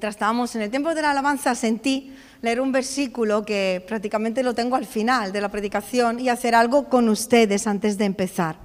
[0.00, 4.54] mientras estábamos en el tiempo de la alabanza, sentí leer un versículo que prácticamente lo
[4.54, 8.56] tengo al final de la predicación y hacer algo con ustedes antes de empezar.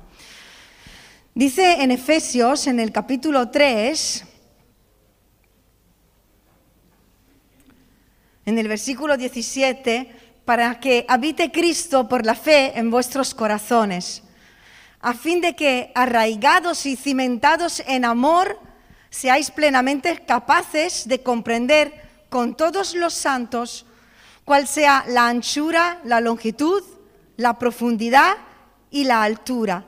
[1.34, 4.24] Dice en Efesios, en el capítulo 3,
[8.46, 14.24] en el versículo 17, para que habite Cristo por la fe en vuestros corazones,
[15.02, 18.58] a fin de que, arraigados y cimentados en amor,
[19.16, 21.94] seáis plenamente capaces de comprender
[22.28, 23.86] con todos los santos
[24.44, 26.84] cuál sea la anchura, la longitud,
[27.38, 28.36] la profundidad
[28.92, 29.86] y la altura,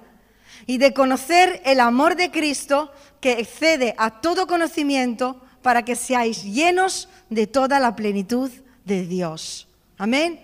[0.65, 6.45] y de conocer el amor de Cristo que excede a todo conocimiento para que seáis
[6.45, 8.49] llenos de toda la plenitud
[8.85, 9.67] de Dios.
[9.97, 10.39] Amén.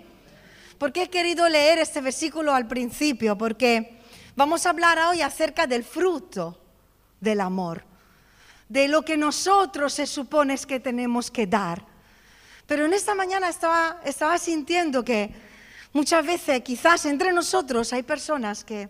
[0.78, 3.38] ¿Por qué he querido leer este versículo al principio?
[3.38, 4.02] Porque
[4.36, 6.60] vamos a hablar hoy acerca del fruto
[7.22, 7.93] del amor,
[8.74, 11.86] de lo que nosotros se supone que tenemos que dar.
[12.66, 15.30] Pero en esta mañana estaba, estaba sintiendo que
[15.94, 18.90] muchas veces quizás entre nosotros hay personas que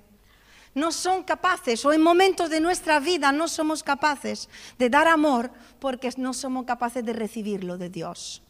[0.73, 4.47] no son capaces o en momentos de nuestra vida no somos capaces
[4.79, 8.41] de dar amor porque no somos capaces de recibirlo de Dios.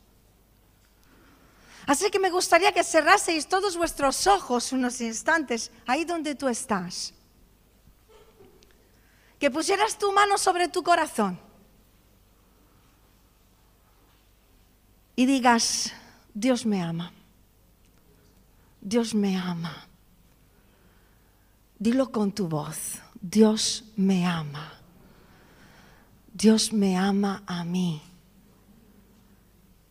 [1.88, 7.16] Así que me gustaría que cerraseis todos vuestros ojos unos instantes ahí donde tú estás.
[9.44, 11.38] Que pusieras tu mano sobre tu corazón.
[15.18, 15.92] Y digas,
[16.34, 17.12] Dios me ama.
[18.80, 19.86] Dios me ama.
[21.78, 24.80] Dilo con tu voz, Dios me ama.
[26.34, 28.02] Dios me ama a mí.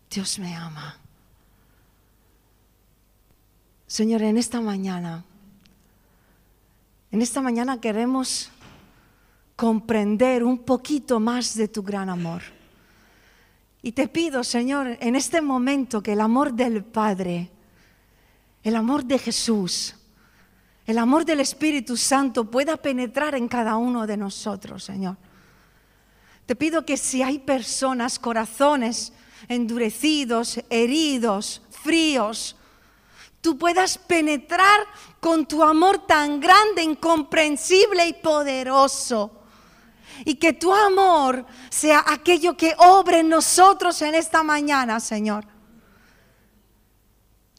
[0.09, 0.97] Dios me ama.
[3.87, 5.25] Señor, en esta mañana,
[7.11, 8.51] en esta mañana queremos
[9.63, 12.43] comprender un poquito más de tu gran amor.
[13.81, 17.49] Y te pido, Señor, en este momento que el amor del Padre,
[18.65, 19.95] el amor de Jesús,
[20.85, 25.17] el amor del Espíritu Santo pueda penetrar en cada uno de nosotros, Señor.
[26.45, 29.13] Te pido que si hay personas, corazones
[29.47, 32.57] endurecidos, heridos, fríos,
[33.41, 34.89] tú puedas penetrar
[35.21, 39.39] con tu amor tan grande, incomprensible y poderoso.
[40.25, 45.47] Y que tu amor sea aquello que obre en nosotros en esta mañana, Señor.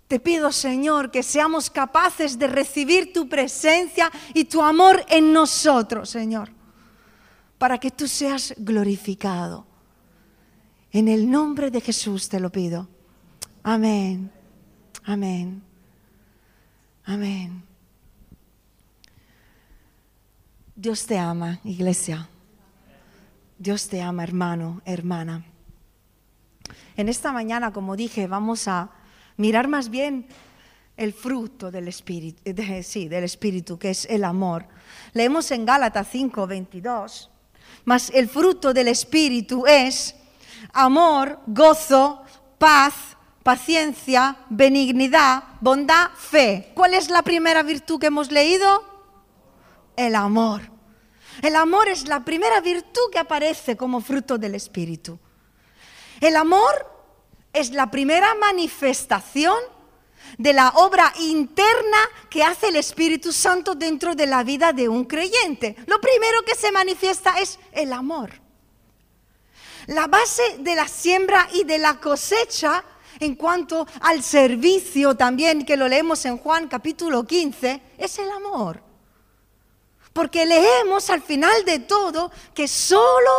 [0.07, 6.09] Te pido, Señor, que seamos capaces de recibir tu presencia y tu amor en nosotros,
[6.09, 6.51] Señor,
[7.57, 9.65] para que tú seas glorificado.
[10.91, 12.87] En el nombre de Jesús te lo pido.
[13.63, 14.31] Amén.
[15.03, 15.63] Amén.
[17.05, 17.63] Amén.
[20.75, 22.29] Dios te ama, iglesia.
[23.63, 25.45] Dios te ama, hermano, hermana.
[26.97, 28.89] En esta mañana, como dije, vamos a
[29.37, 30.27] mirar más bien
[30.97, 32.43] el fruto del espíritu,
[32.83, 34.65] sí, del espíritu, que es el amor.
[35.13, 37.29] Leemos en Gálatas 5, 22.
[37.85, 40.13] Mas el fruto del espíritu es
[40.73, 42.21] amor, gozo,
[42.57, 46.73] paz, paciencia, benignidad, bondad, fe.
[46.75, 48.83] ¿Cuál es la primera virtud que hemos leído?
[49.95, 50.72] El amor.
[51.41, 55.19] El amor es la primera virtud que aparece como fruto del Espíritu.
[56.21, 56.89] El amor
[57.51, 59.57] es la primera manifestación
[60.37, 61.97] de la obra interna
[62.29, 65.75] que hace el Espíritu Santo dentro de la vida de un creyente.
[65.85, 68.31] Lo primero que se manifiesta es el amor.
[69.87, 72.83] La base de la siembra y de la cosecha
[73.19, 78.92] en cuanto al servicio también, que lo leemos en Juan capítulo 15, es el amor.
[80.13, 83.31] Porque leemos al final de todo que solo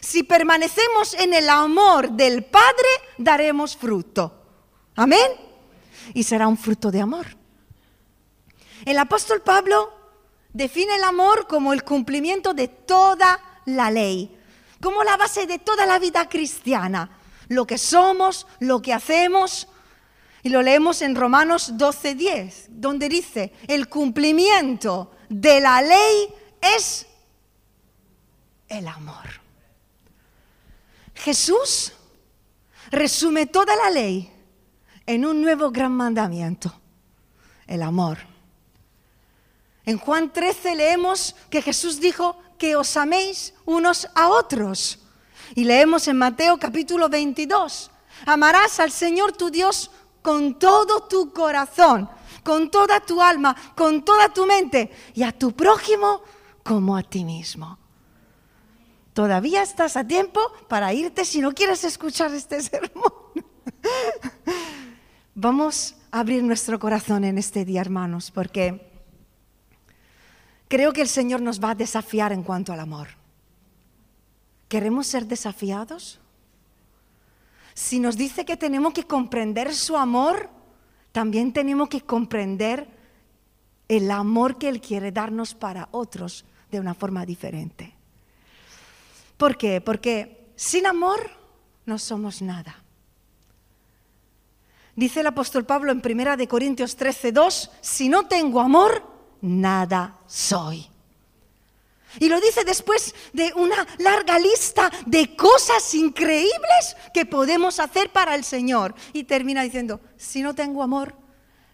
[0.00, 4.42] si permanecemos en el amor del Padre daremos fruto.
[4.96, 5.30] Amén.
[6.14, 7.26] Y será un fruto de amor.
[8.84, 9.92] El apóstol Pablo
[10.52, 14.36] define el amor como el cumplimiento de toda la ley,
[14.82, 17.20] como la base de toda la vida cristiana
[17.50, 19.68] lo que somos, lo que hacemos.
[20.42, 27.06] Y lo leemos en Romanos 12:10, donde dice, el cumplimiento de la ley es
[28.68, 29.40] el amor.
[31.14, 31.92] Jesús
[32.90, 34.30] resume toda la ley
[35.06, 36.74] en un nuevo gran mandamiento,
[37.66, 38.18] el amor.
[39.86, 44.98] En Juan 13 leemos que Jesús dijo que os améis unos a otros.
[45.54, 47.90] Y leemos en Mateo capítulo 22,
[48.26, 49.90] amarás al Señor tu Dios
[50.22, 52.08] con todo tu corazón,
[52.42, 56.22] con toda tu alma, con toda tu mente y a tu prójimo
[56.62, 57.78] como a ti mismo.
[59.12, 63.12] todavía estás a tiempo para irte si no quieres escuchar este sermón.
[65.34, 68.90] Vamos a abrir nuestro corazón en este día, hermanos, porque
[70.68, 73.08] creo que el Señor nos va a desafiar en cuanto al amor.
[74.68, 76.20] ¿Queremos ser desafiados?
[77.74, 80.50] Si nos dice que tenemos que comprender su amor,
[81.12, 82.88] también tenemos que comprender
[83.88, 87.94] el amor que Él quiere darnos para otros de una forma diferente.
[89.36, 89.80] ¿Por qué?
[89.80, 91.30] Porque sin amor
[91.86, 92.84] no somos nada.
[94.94, 99.02] Dice el apóstol Pablo en 1 Corintios 13, 2, si no tengo amor,
[99.40, 100.89] nada soy.
[102.18, 108.34] Y lo dice después de una larga lista de cosas increíbles que podemos hacer para
[108.34, 108.94] el Señor.
[109.12, 111.14] Y termina diciendo, si no tengo amor,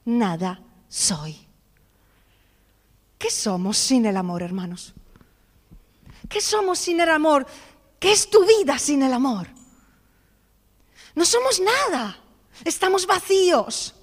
[0.05, 1.47] nada soy.
[3.19, 4.95] ¿Qué somos sin el amor, hermanos?
[6.29, 7.47] ¿Qué somos sin el amor?
[7.99, 9.49] ¿Qué es tu vida sin el amor?
[11.15, 12.19] No somos nada.
[12.65, 13.96] Estamos vacíos.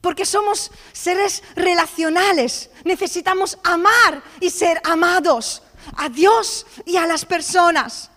[0.00, 2.70] Porque somos seres relacionales.
[2.84, 5.62] Necesitamos amar y ser amados
[5.96, 8.10] a Dios y a las personas.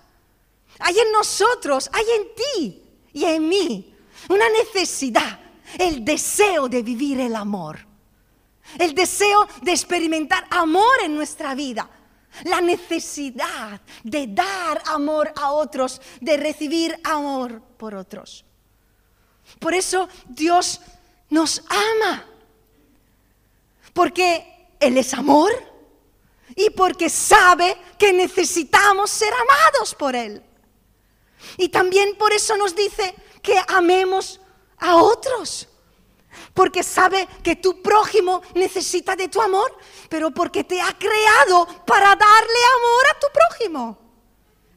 [0.80, 2.84] Hay en nosotros, hay en ti
[3.14, 3.96] y en mí
[4.30, 5.40] una necesidad,
[5.78, 7.80] el deseo de vivir el amor.
[8.80, 11.90] El deseo de experimentar amor en nuestra vida.
[12.46, 18.44] La necesidad de dar amor a otros, de recibir amor por otros.
[19.60, 20.82] Por eso Dios
[21.34, 22.26] nos ama.
[23.92, 25.52] Porque Él es amor
[26.56, 30.44] y porque sabe que necesitamos ser amados por Él.
[31.58, 34.40] Y también por eso nos dice que amemos
[34.78, 35.68] a otros.
[36.54, 39.76] Porque sabe que tu prójimo necesita de tu amor,
[40.10, 43.98] pero porque te ha creado para darle amor a tu prójimo.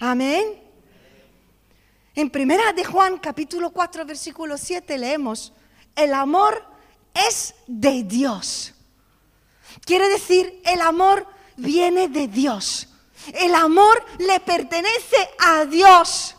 [0.01, 0.63] Amén.
[2.15, 5.53] En primera de Juan capítulo 4 versículo 7 leemos,
[5.97, 6.63] el amor
[7.15, 8.75] es de Dios.
[9.85, 11.27] Quiere decir, el amor
[11.57, 12.89] viene de Dios.
[13.33, 16.37] El amor le pertenece a Dios.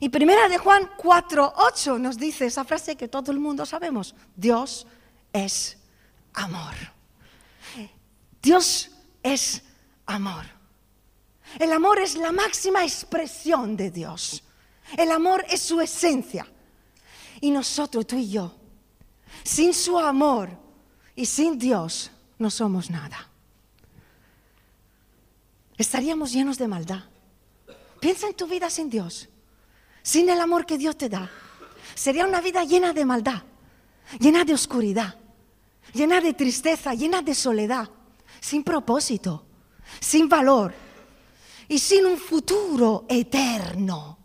[0.00, 4.14] Y primera de Juan 4, 8 nos dice esa frase que todo el mundo sabemos.
[4.36, 4.86] Dios
[5.32, 5.76] es
[6.34, 6.74] amor.
[8.40, 8.90] Dios
[9.22, 9.62] es
[10.06, 10.44] amor.
[11.58, 14.44] El amor es la máxima expresión de Dios.
[14.96, 16.46] El amor es su esencia.
[17.40, 18.54] Y nosotros, tú y yo,
[19.44, 20.50] sin su amor
[21.14, 23.28] y sin Dios, no somos nada.
[25.76, 27.04] Estaríamos llenos de maldad.
[28.00, 29.28] Piensa en tu vida sin Dios,
[30.02, 31.30] sin el amor que Dios te da.
[31.94, 33.42] Sería una vida llena de maldad,
[34.18, 35.16] llena de oscuridad,
[35.92, 37.88] llena de tristeza, llena de soledad,
[38.40, 39.44] sin propósito,
[40.00, 40.74] sin valor
[41.68, 44.17] y sin un futuro eterno.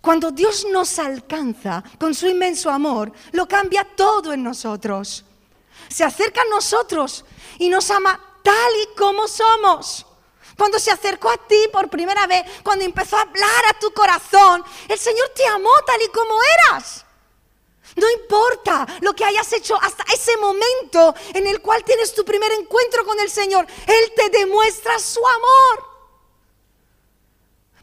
[0.00, 5.24] Cuando Dios nos alcanza con su inmenso amor, lo cambia todo en nosotros.
[5.88, 7.24] Se acerca a nosotros
[7.58, 10.06] y nos ama tal y como somos.
[10.56, 14.62] Cuando se acercó a ti por primera vez, cuando empezó a hablar a tu corazón,
[14.88, 16.34] el Señor te amó tal y como
[16.68, 17.04] eras.
[17.96, 22.52] No importa lo que hayas hecho hasta ese momento en el cual tienes tu primer
[22.52, 25.91] encuentro con el Señor, Él te demuestra su amor.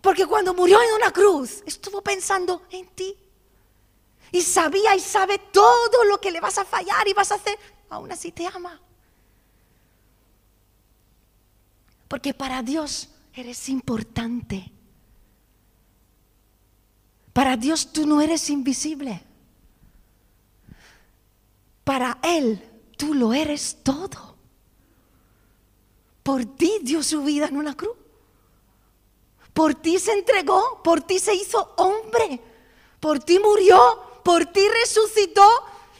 [0.01, 3.15] Porque cuando murió en una cruz, estuvo pensando en ti.
[4.31, 7.57] Y sabía y sabe todo lo que le vas a fallar y vas a hacer.
[7.89, 8.79] Aún así te ama.
[12.07, 14.71] Porque para Dios eres importante.
[17.33, 19.23] Para Dios tú no eres invisible.
[21.83, 22.63] Para Él
[22.97, 24.37] tú lo eres todo.
[26.23, 27.98] Por ti dio su vida en una cruz.
[29.59, 32.39] Por ti se entregó, por ti se hizo hombre,
[33.01, 33.77] por ti murió,
[34.23, 35.45] por ti resucitó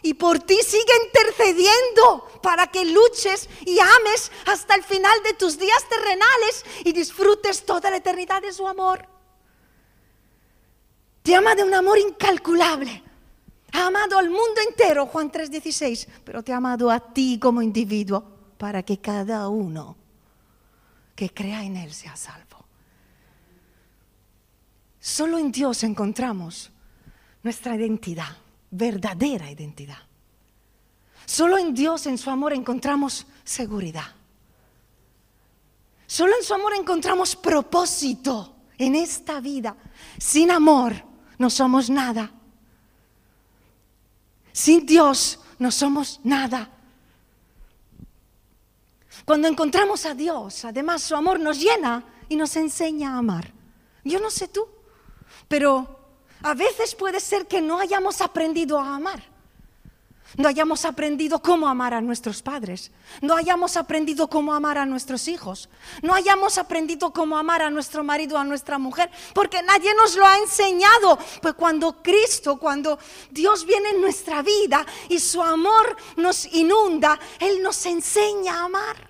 [0.02, 5.60] y por ti sigue intercediendo para que luches y ames hasta el final de tus
[5.60, 9.06] días terrenales y disfrutes toda la eternidad de su amor.
[11.22, 13.04] Te ama de un amor incalculable.
[13.74, 18.24] Ha amado al mundo entero, Juan 3:16, pero te ha amado a ti como individuo
[18.58, 19.98] para que cada uno
[21.14, 22.69] que crea en Él sea salvo.
[25.00, 26.72] Solo en Dios encontramos
[27.44, 28.36] nuestra identidad,
[28.70, 30.00] verdadera identidad.
[31.26, 34.16] Solo en Dios, en su amor, encontramos seguridad.
[36.08, 39.76] Solo en su amor encontramos propósito en esta vida.
[40.18, 40.96] Sin amor
[41.38, 42.32] no somos nada.
[44.52, 46.70] Sin Dios no somos nada.
[49.24, 53.54] Cuando encontramos a Dios, además su amor nos llena y nos enseña a amar.
[54.04, 54.68] Yo no sé tú,
[55.48, 56.00] pero
[56.44, 59.24] a veces puede ser que no hayamos aprendido a amar.
[60.38, 62.92] No hayamos aprendido cómo amar a nuestros padres.
[63.22, 65.70] No hayamos aprendido cómo amar a nuestros hijos.
[66.04, 69.10] No hayamos aprendido cómo amar a nuestro marido, a nuestra mujer.
[69.34, 71.18] Porque nadie nos lo ha enseñado.
[71.42, 73.00] Pues cuando Cristo, cuando
[73.32, 79.10] Dios viene en nuestra vida y su amor nos inunda, Él nos enseña a amar.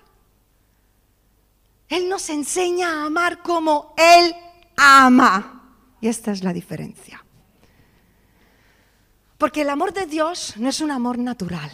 [1.88, 4.34] Él nos enseña a amar como Él
[4.76, 5.59] ama.
[6.00, 7.24] Y esta es la diferencia.
[9.38, 11.70] Porque el amor de Dios no es un amor natural.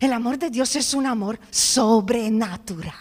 [0.00, 2.94] El amor de Dios es un amor sobrenatural.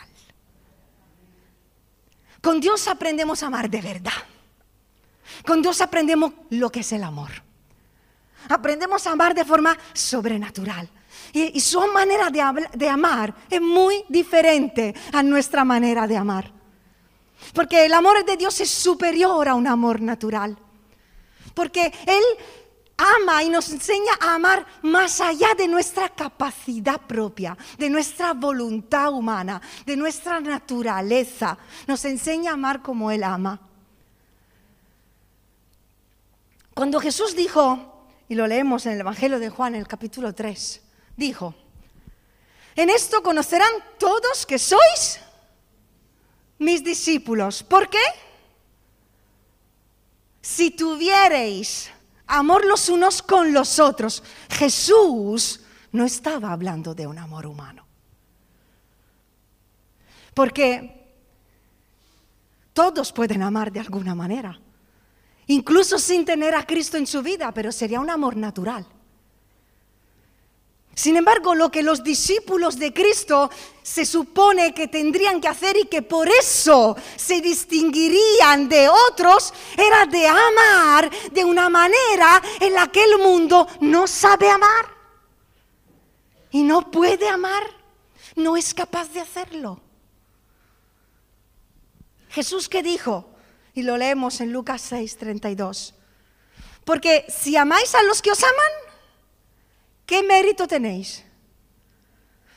[2.42, 4.12] Con Dios aprendemos a amar de verdad.
[5.46, 7.30] Con Dios aprendemos lo que es el amor.
[8.50, 10.90] Aprendemos a amar de forma sobrenatural.
[11.34, 16.57] Y, su manera de, de amar es muy diferente a nuestra manera de amar.
[17.54, 20.58] Porque el amor de Dios es superior a un amor natural.
[21.54, 22.24] Porque Él
[22.98, 29.12] ama y nos enseña a amar más allá de nuestra capacidad propia, de nuestra voluntad
[29.14, 31.58] humana, de nuestra naturaleza.
[31.86, 33.60] Nos enseña a amar como Él ama.
[36.74, 40.82] Cuando Jesús dijo, y lo leemos en el Evangelio de Juan, en el capítulo 3,
[41.16, 41.56] dijo,
[42.76, 45.20] en esto conocerán todos que sois
[46.60, 47.64] mis discípulos.
[47.64, 48.04] ¿Por qué?
[50.42, 51.92] Si tuviereis
[52.28, 54.24] amor los unos con los otros.
[54.50, 55.62] Jesús
[55.92, 57.86] no estaba hablando de un amor humano.
[60.34, 60.94] Porque
[62.74, 64.60] todos pueden amar de alguna manera,
[65.48, 68.86] incluso sin tener a Cristo en su vida, pero sería un amor natural.
[70.98, 73.52] Sin embargo, lo que los discípulos de Cristo
[73.84, 80.08] se supone que tendrían que hacer y que por eso se distinguirían de otros era
[80.08, 84.88] de amar de una manera en la que el mundo no sabe amar.
[86.50, 87.62] Y no puede amar,
[88.36, 89.80] no es capaz de hacerlo.
[92.30, 93.30] Jesús que dijo,
[93.76, 95.94] y lo leemos en Lucas 6, 32,
[96.84, 98.87] porque si amáis a los que os aman,
[100.08, 101.24] ¿qué mérito tenéis?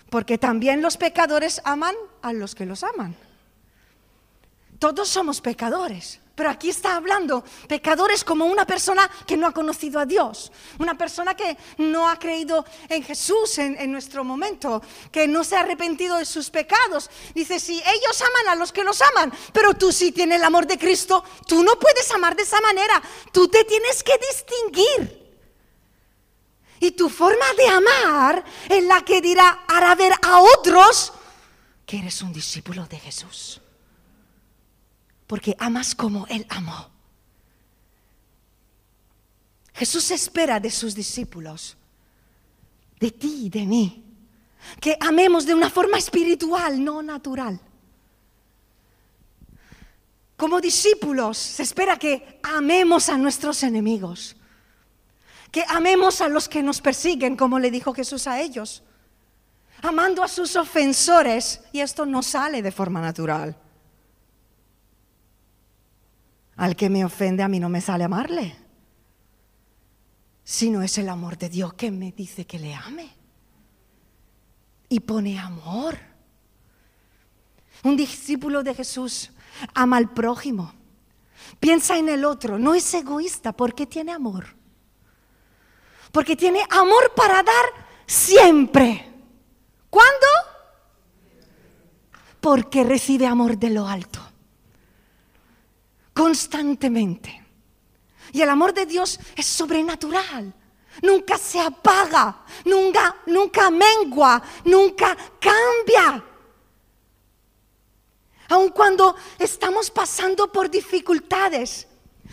[0.08, 3.14] Porque también los pecadores aman a los que los aman.
[4.78, 10.00] Todos somos pecadores, pero aquí está hablando pecadores como una persona que no ha conocido
[10.00, 15.44] a Dios, una persona que no ha creído en Jesús en, nuestro momento, que no
[15.44, 17.10] se ha arrepentido de sus pecados.
[17.34, 20.66] Dice, si ellos aman a los que los aman, pero tú sí tienes el amor
[20.66, 23.02] de Cristo, tú no puedes amar de esa manera,
[23.32, 25.19] tú te tienes que distinguir.
[26.80, 31.12] Y tu forma de amar es la que dirá, hará ver a otros
[31.84, 33.60] que eres un discípulo de Jesús.
[35.26, 36.88] Porque amas como Él amó.
[39.74, 41.76] Jesús espera de sus discípulos,
[42.98, 44.04] de ti y de mí,
[44.80, 47.60] que amemos de una forma espiritual, no natural.
[50.36, 54.36] Como discípulos se espera que amemos a nuestros enemigos
[55.50, 58.82] que amemos a los que nos persiguen, como le dijo Jesús a ellos,
[59.82, 63.56] amando a sus ofensores, y esto no sale de forma natural.
[66.56, 68.54] Al que me ofende a mí no me sale amarle,
[70.44, 73.10] sino es el amor de Dios que me dice que le ame
[74.88, 75.98] y pone amor.
[77.82, 79.32] Un discípulo de Jesús
[79.74, 80.74] ama al prójimo,
[81.58, 84.59] piensa en el otro, no es egoísta porque tiene amor.
[86.12, 87.64] Porque tiene amor para dar
[88.06, 89.06] siempre.
[89.88, 90.26] ¿Cuándo?
[92.40, 94.20] Porque recibe amor de lo alto.
[96.12, 97.44] Constantemente.
[98.32, 100.54] Y el amor de Dios es sobrenatural.
[101.02, 106.24] Nunca se apaga, nunca, nunca mengua, nunca cambia.
[108.48, 111.86] Aun cuando estamos pasando por dificultades,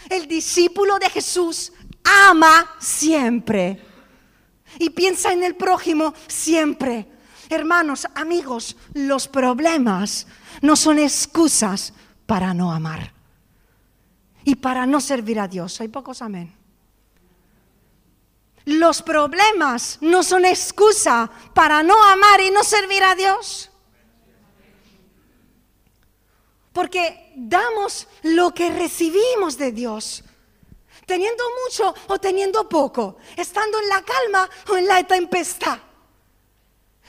[0.10, 1.72] el discípulo de Jesús
[2.08, 3.82] ama siempre.
[4.80, 7.08] Y piensa en el prójimo siempre.
[7.50, 10.28] Hermanos, amigos, los problemas
[10.62, 11.94] no son excusas
[12.26, 13.14] para no amar
[14.44, 15.80] y para no servir a Dios.
[15.82, 16.54] Hay pocos amén.
[18.66, 23.72] Los problemas no son excusa para no amar y no servir a Dios.
[26.74, 30.24] Porque damos lo que recibimos de Dios
[31.08, 35.80] teniendo mucho o teniendo poco, estando en la calma o en la tempestad.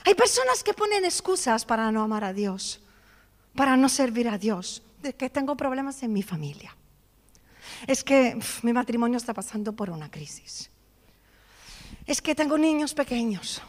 [0.05, 2.79] Hay personas que ponen excusas para no amar a Dios,
[3.53, 6.75] para no servir a Dios, de que tengo problemas en mi familia.
[7.85, 10.71] Es que mi matrimonio está pasando por una crisis.
[12.07, 13.61] Es que tengo niños pequeños.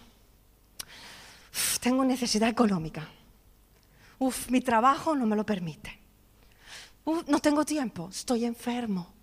[1.81, 3.09] tengo necesidad económica.
[4.19, 5.99] Uf, mi trabajo no me lo permite.
[7.05, 9.20] no tengo tiempo, estoy enfermo.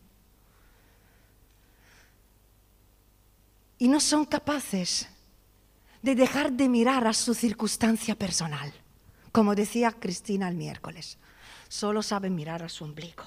[3.79, 5.07] Y no son capaces
[6.01, 8.73] de dejar de mirar a su circunstancia personal.
[9.31, 11.17] Como decía Cristina el miércoles,
[11.67, 13.23] solo saben mirar a su ombligo.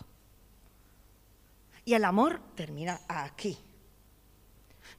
[1.84, 3.56] Y el amor termina aquí.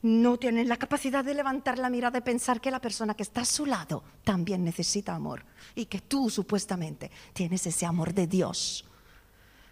[0.03, 3.41] No tienen la capacidad de levantar la mirada y pensar que la persona que está
[3.41, 8.85] a su lado también necesita amor y que tú supuestamente tienes ese amor de Dios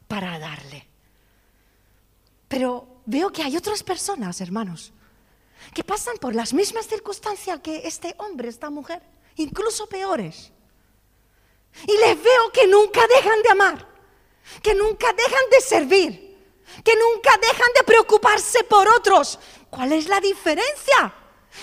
[0.07, 0.87] para darle.
[2.47, 4.91] Pero veo que hay otras personas, hermanos,
[5.73, 9.01] que pasan por las mismas circunstancias que este hombre, esta mujer,
[9.35, 10.51] incluso peores.
[11.87, 13.87] Y les veo que nunca dejan de amar,
[14.61, 16.37] que nunca dejan de servir,
[16.83, 19.39] que nunca dejan de preocuparse por otros.
[19.69, 21.13] ¿Cuál es la diferencia?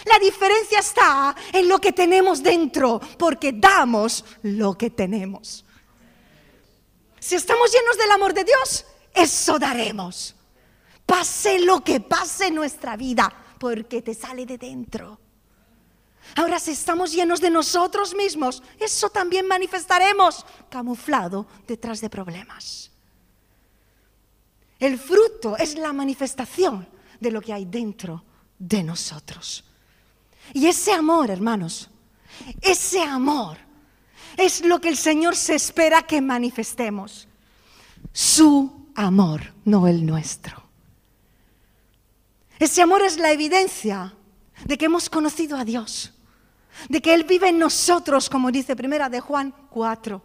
[0.05, 5.65] La diferencia está en lo que tenemos dentro, porque damos lo que tenemos.
[7.19, 8.85] Si estamos llenos del amor de Dios,
[9.15, 10.35] eso daremos.
[11.05, 15.19] Pase lo que pase en nuestra vida, porque te sale de dentro.
[16.35, 22.91] Ahora, si estamos llenos de nosotros mismos, eso también manifestaremos camuflado detrás de problemas.
[24.79, 26.87] El fruto es la manifestación
[27.21, 28.25] de lo que hay dentro
[28.59, 29.65] de nosotros.
[30.53, 31.89] Y ese amor, hermanos,
[32.61, 33.57] ese amor
[34.37, 37.27] es lo que el Señor se espera que manifestemos.
[38.13, 40.66] Su amor, no el nuestro.
[42.59, 44.15] Ese amor es la evidencia
[44.65, 46.13] de que hemos conocido a Dios,
[46.89, 50.23] de que Él vive en nosotros, como dice primera de Juan 4,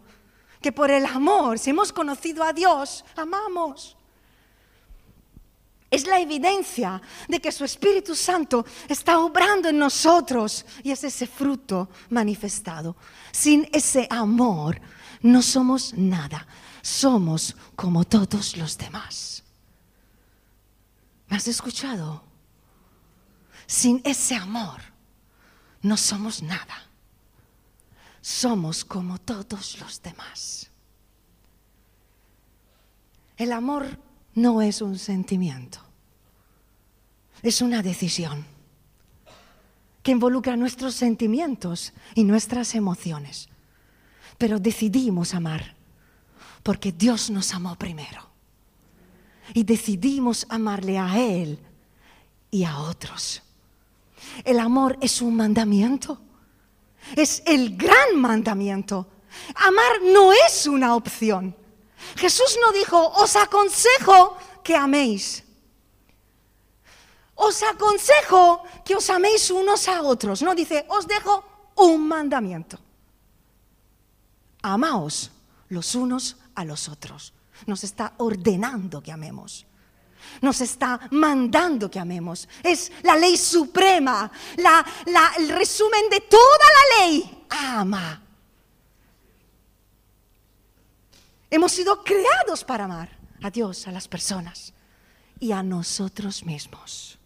[0.60, 3.96] que por el amor, si hemos conocido a Dios, amamos.
[5.90, 11.26] Es la evidencia de que su Espíritu Santo está obrando en nosotros y es ese
[11.26, 12.96] fruto manifestado.
[13.30, 14.80] Sin ese amor
[15.20, 16.46] no somos nada,
[16.80, 19.31] somos como todos los demás.
[21.42, 22.22] ¿Me has escuchado?
[23.66, 24.80] Sin ese amor
[25.80, 26.86] no somos nada.
[28.20, 30.70] Somos como todos los demás.
[33.36, 33.98] El amor
[34.36, 35.80] no es un sentimiento,
[37.42, 38.46] es una decisión
[40.04, 43.48] que involucra nuestros sentimientos y nuestras emociones.
[44.38, 45.74] Pero decidimos amar
[46.62, 48.31] porque Dios nos amó primero.
[49.54, 51.58] Y decidimos amarle a Él
[52.50, 53.42] y a otros.
[54.44, 56.20] El amor es un mandamiento.
[57.16, 59.06] Es el gran mandamiento.
[59.54, 61.54] Amar no es una opción.
[62.16, 65.44] Jesús no dijo, os aconsejo que améis.
[67.34, 70.42] Os aconsejo que os améis unos a otros.
[70.42, 71.44] No dice, os dejo
[71.76, 72.78] un mandamiento.
[74.62, 75.30] Amaos
[75.68, 77.32] los unos a los otros.
[77.66, 79.66] Nos está ordenando que amemos.
[80.40, 82.48] Nos está mandando que amemos.
[82.62, 84.30] Es la ley suprema,
[85.36, 87.44] el resumen de toda la ley.
[87.50, 88.22] Ama.
[91.50, 93.10] Hemos sido creados para amar
[93.42, 94.72] a Dios, a las personas
[95.38, 97.18] y a nosotros mismos.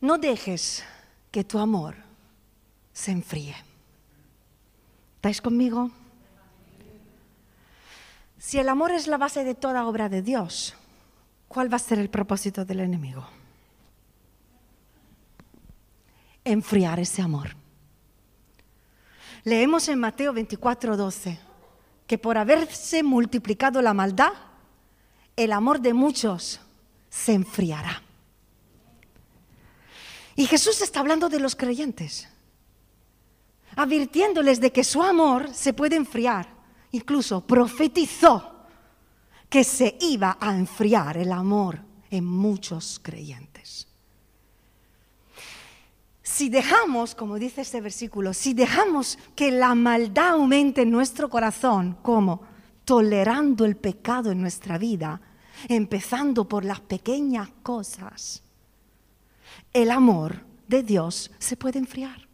[0.00, 0.84] No dejes
[1.30, 1.96] que tu amor
[2.92, 3.65] se enfríe.
[5.26, 5.90] ¿Estáis conmigo?
[8.38, 10.76] Si el amor es la base de toda obra de Dios,
[11.48, 13.26] ¿cuál va a ser el propósito del enemigo?
[16.44, 17.56] Enfriar ese amor.
[19.42, 21.40] Leemos en Mateo 24, 12
[22.06, 24.32] que por haberse multiplicado la maldad,
[25.34, 26.60] el amor de muchos
[27.10, 28.00] se enfriará.
[30.36, 32.28] Y Jesús está hablando de los creyentes,
[33.76, 36.48] advirtiéndoles de que su amor se puede enfriar.
[36.90, 38.66] Incluso profetizó
[39.48, 41.78] que se iba a enfriar el amor
[42.10, 43.86] en muchos creyentes
[46.36, 51.96] si dejamos, como dice este versículo, si dejamos que la maldad aumente en nuestro corazón,
[52.02, 52.42] como
[52.84, 55.18] tolerando el pecado en nuestra vida,
[55.66, 58.42] empezando por las pequeñas cosas,
[59.72, 62.25] el amor de Dios se puede enfriar.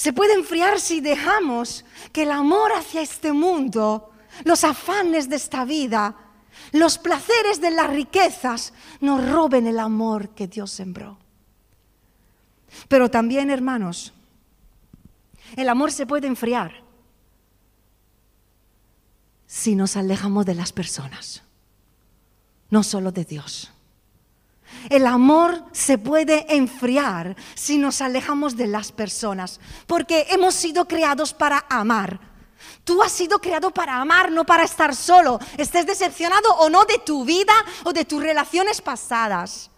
[0.00, 4.10] Se puede enfriar si dejamos que el amor hacia este mundo,
[4.44, 6.16] los afanes de esta vida,
[6.72, 11.18] los placeres de las riquezas nos roben el amor que Dios sembró.
[12.88, 14.14] Pero también, hermanos,
[15.54, 16.82] el amor se puede enfriar
[19.46, 21.42] si nos alejamos de las personas,
[22.70, 23.70] no solo de Dios.
[24.88, 31.34] El amor se puede enfriar si nos alejamos de las personas, porque hemos sido creados
[31.34, 32.20] para amar.
[32.84, 35.38] Tú has sido creado para amar, no para estar solo.
[35.56, 37.52] Estés decepcionado o no de tu vida
[37.84, 39.70] o de tus relaciones pasadas.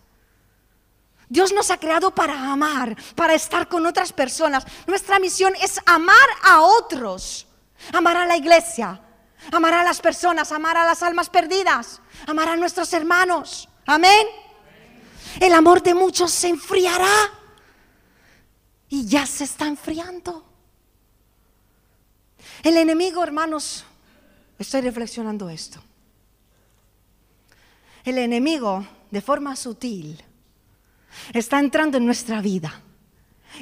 [1.29, 4.67] Dios nos ha creado para amar, para estar con otras personas.
[4.87, 7.47] Nuestra misión es amar a otros,
[7.93, 9.01] amar a la iglesia,
[9.51, 13.69] amar a las personas, amar a las almas perdidas, amar a nuestros hermanos.
[13.87, 14.42] Amén
[15.41, 17.31] el amor de muchos se enfriará.
[18.89, 20.45] Y ya se está enfriando.
[22.63, 23.85] El enemigo, hermanos,
[24.59, 25.83] estoy reflexionando esto.
[28.05, 30.23] El enemigo, de forma sutil,
[31.33, 32.83] está entrando en nuestra vida,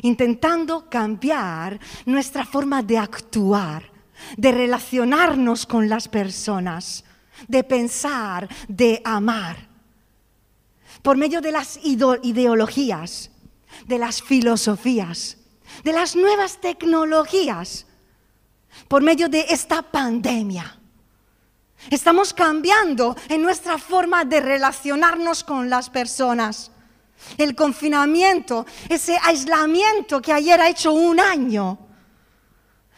[0.03, 3.88] intentando cambiar nuestra forma de actuar,
[4.37, 7.05] de relacionarnos con las personas,
[7.46, 9.69] de pensar, de amar
[11.02, 13.30] por medio de las ideologías,
[13.86, 15.38] de las filosofías,
[15.84, 17.86] de las nuevas tecnologías,
[18.88, 20.78] por medio de esta pandemia.
[21.88, 26.70] Estamos cambiando en nuestra forma de relacionarnos con las personas.
[27.38, 31.78] El confinamiento, ese aislamiento que ayer ha hecho un año,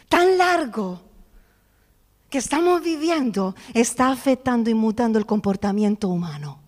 [0.09, 1.01] tan largo,
[2.29, 6.62] que estamos viviendo, está afectando y mutando el comportamiento humano.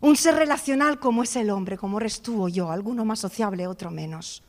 [0.00, 3.66] Un ser relacional como es el hombre, como eres tú o yo, alguno más sociable,
[3.66, 4.42] otro menos.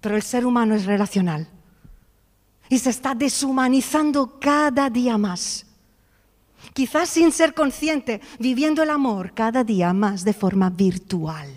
[0.00, 1.48] Pero el ser humano es relacional
[2.68, 5.66] y se está deshumanizando cada día más.
[6.72, 11.52] Quizás sin ser consciente, viviendo el amor cada día más de forma virtual.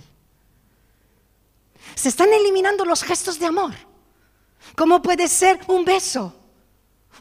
[1.95, 3.73] Se están eliminando los gestos de amor.
[4.75, 6.33] ¿Cómo puede ser un beso,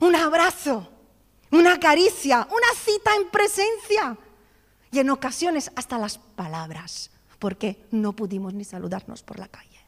[0.01, 0.89] un abrazo,
[1.51, 4.17] una caricia, una cita en presencia?
[4.91, 9.79] Y en ocasiones hasta las palabras, porque no pudimos ni saludarnos por la calle.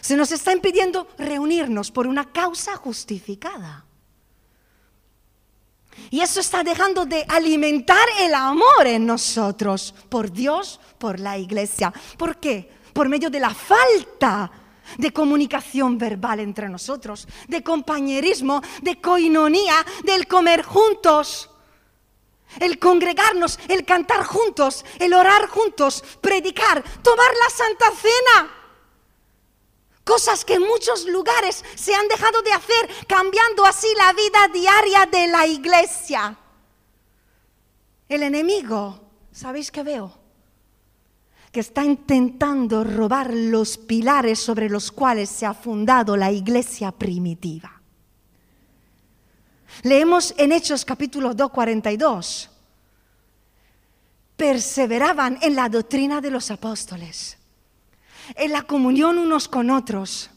[0.00, 3.84] Se nos está impidiendo reunirnos por una causa justificada.
[6.10, 11.92] Y eso está dejando de alimentar el amor en nosotros, por Dios, por la iglesia.
[12.18, 12.70] ¿Por qué?
[12.92, 14.50] Por medio de la falta
[14.98, 21.50] de comunicación verbal entre nosotros, de compañerismo, de coinonía, del comer juntos
[22.60, 28.52] el congregarnos, el cantar juntos, el orar juntos, predicar, tomar la Santa Cena.
[30.04, 35.06] Cosas que en muchos lugares se han dejado de hacer, cambiando así la vida diaria
[35.06, 36.38] de la iglesia.
[38.08, 39.00] El enemigo,
[39.32, 40.16] ¿sabéis qué veo?
[41.50, 47.75] Que está intentando robar los pilares sobre los cuales se ha fundado la iglesia primitiva.
[49.82, 52.50] Leemos en Hechos capítulo 2, 42.
[54.36, 57.38] Perseveraban en la doctrina de los apóstoles,
[58.34, 60.30] en la comunión unos con otros,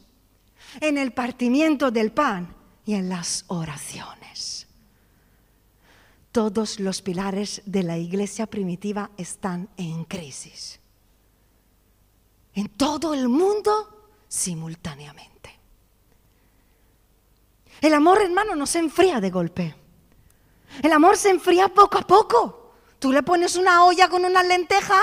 [0.80, 2.54] en el partimiento del pan
[2.86, 4.66] y en las oraciones.
[6.32, 10.78] Todos los pilares de la iglesia primitiva están en crisis.
[12.54, 15.59] En todo el mundo simultáneamente.
[17.80, 19.74] El amor, hermano, no se enfría de golpe.
[20.82, 22.74] El amor se enfría poco a poco.
[22.98, 25.00] Tú le pones una olla con una lenteja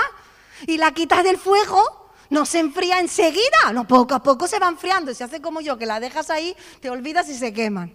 [0.66, 3.72] y la quitas del fuego, no se enfría enseguida.
[3.72, 5.12] No, poco a poco se va enfriando.
[5.12, 7.94] Se hace como yo, que la dejas ahí, te olvidas y se queman.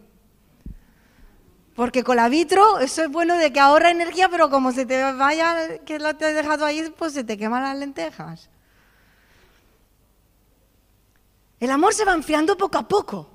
[1.76, 5.02] Porque con la vitro, eso es bueno de que ahorra energía, pero como se te
[5.14, 8.50] vaya, que la te he dejado ahí, pues se te queman las lentejas.
[11.60, 13.33] El amor se va enfriando poco a poco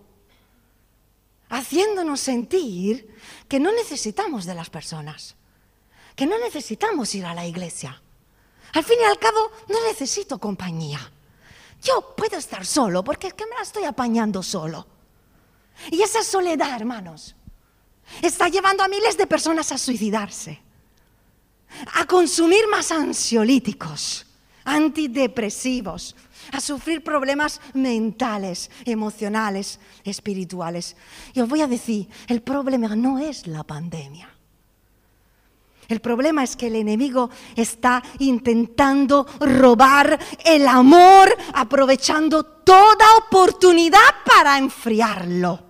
[1.49, 3.15] haciéndonos sentir
[3.49, 5.37] que no necesitamos de las personas,
[6.15, 8.03] que no necesitamos ir a la iglesia.
[8.75, 11.01] Al fin y al cabo, no necesito compañía.
[11.83, 14.87] Yo puedo estar solo porque es que me la estoy apañando solo.
[15.91, 17.35] Y esa soledad, hermanos,
[18.21, 20.61] está llevando a miles de personas a suicidarse,
[21.95, 24.27] a consumir más ansiolíticos,
[24.65, 26.17] antidepresivos,
[26.53, 30.97] a sufrir problemas mentales, emocionales, espirituales.
[31.35, 34.31] Y os voy a decir, el problema no es la pandemia.
[35.89, 44.59] El problema es que el enemigo está intentando robar el amor, aprovechando toda oportunidad para
[44.59, 45.65] enfriarlo.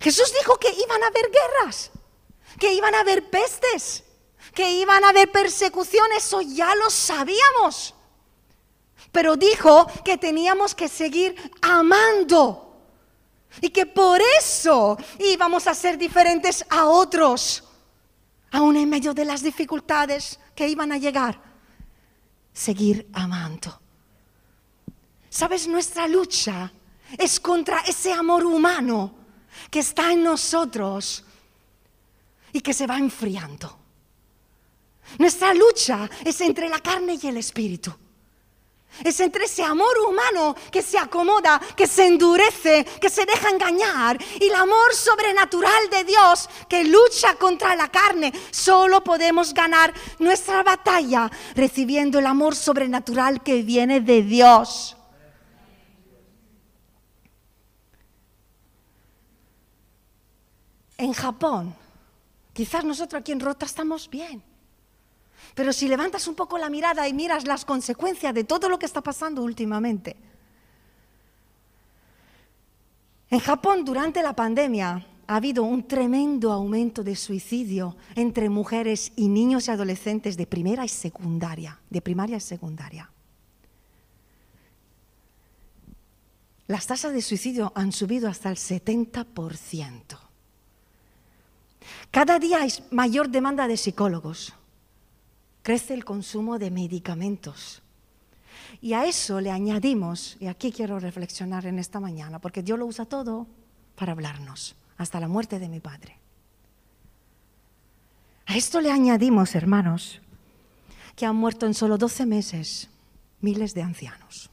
[0.00, 1.92] Jesús dijo que iban a haber guerras,
[2.58, 4.02] que iban a haber pestes,
[4.52, 7.94] que iban a haber persecuciones, eso ya lo sabíamos.
[9.14, 12.82] Pero dijo que teníamos que seguir amando
[13.60, 17.62] y que por eso íbamos a ser diferentes a otros,
[18.50, 21.40] aún en medio de las dificultades que iban a llegar.
[22.52, 23.80] Seguir amando.
[25.30, 25.68] ¿Sabes?
[25.68, 26.72] Nuestra lucha
[27.16, 29.14] es contra ese amor humano
[29.70, 31.22] que está en nosotros
[32.52, 33.78] y que se va enfriando.
[35.20, 37.94] Nuestra lucha es entre la carne y el espíritu.
[39.02, 44.18] Es entre ese amor humano que se acomoda, que se endurece, que se deja engañar
[44.40, 48.32] y el amor sobrenatural de Dios que lucha contra la carne.
[48.50, 54.96] Solo podemos ganar nuestra batalla recibiendo el amor sobrenatural que viene de Dios.
[60.96, 61.74] En Japón,
[62.52, 64.53] quizás nosotros aquí en Rota estamos bien
[65.54, 68.86] pero si levantas un poco la mirada y miras las consecuencias de todo lo que
[68.86, 70.16] está pasando últimamente.
[73.30, 79.28] En Japón, durante la pandemia, ha habido un tremendo aumento de suicidio entre mujeres y
[79.28, 83.10] niños y adolescentes de primera y secundaria, de primaria y secundaria.
[86.66, 90.18] Las tasas de suicidio han subido hasta el 70%.
[92.10, 94.54] Cada día hay mayor demanda de psicólogos
[95.64, 97.82] crece el consumo de medicamentos.
[98.80, 102.86] Y a eso le añadimos, y aquí quiero reflexionar en esta mañana, porque Dios lo
[102.86, 103.46] usa todo
[103.96, 106.18] para hablarnos, hasta la muerte de mi padre.
[108.46, 110.20] A esto le añadimos, hermanos,
[111.16, 112.90] que han muerto en solo 12 meses
[113.40, 114.50] miles de ancianos.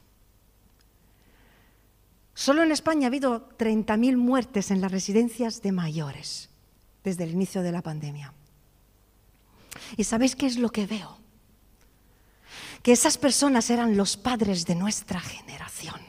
[2.32, 6.48] Solo en España ha habido 30.000 muertes en las residencias de mayores
[7.04, 8.32] desde el inicio de la pandemia.
[9.96, 11.18] ¿Y sabéis qué es lo que veo?
[12.82, 16.00] Que esas personas eran los padres de nuestra generación,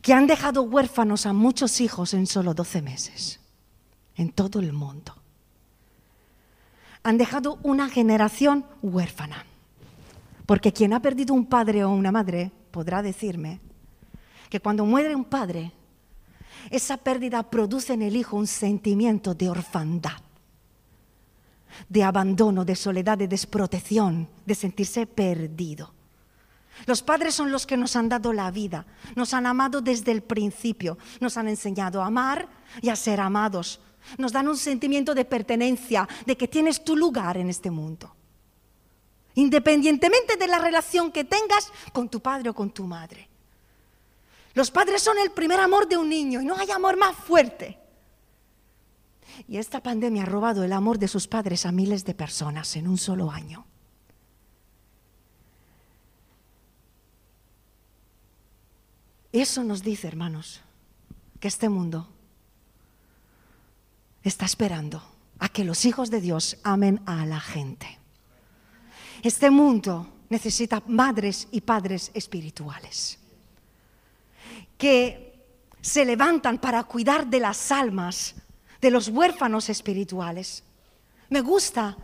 [0.00, 3.40] que han dejado huérfanos a muchos hijos en solo 12 meses,
[4.16, 5.14] en todo el mundo.
[7.02, 9.44] Han dejado una generación huérfana,
[10.46, 13.60] porque quien ha perdido un padre o una madre podrá decirme
[14.48, 15.72] que cuando muere un padre,
[16.70, 20.22] esa pérdida produce en el hijo un sentimiento de orfandad
[21.88, 25.92] de abandono, de soledad, de desprotección, de sentirse perdido.
[26.86, 30.22] Los padres son los que nos han dado la vida, nos han amado desde el
[30.22, 32.48] principio, nos han enseñado a amar
[32.80, 33.80] y a ser amados,
[34.18, 38.14] nos dan un sentimiento de pertenencia, de que tienes tu lugar en este mundo,
[39.34, 43.28] independientemente de la relación que tengas con tu padre o con tu madre.
[44.54, 47.78] Los padres son el primer amor de un niño y no hay amor más fuerte.
[49.48, 52.88] Y esta pandemia ha robado el amor de sus padres a miles de personas en
[52.88, 53.66] un solo año.
[59.32, 60.60] Eso nos dice, hermanos,
[61.40, 62.08] que este mundo
[64.22, 65.02] está esperando
[65.38, 67.98] a que los hijos de Dios amen a la gente.
[69.22, 73.18] Este mundo necesita madres y padres espirituales
[74.78, 75.32] que
[75.80, 78.34] se levantan para cuidar de las almas
[78.82, 80.64] de los huérfanos espirituales.
[81.30, 81.96] Me gusta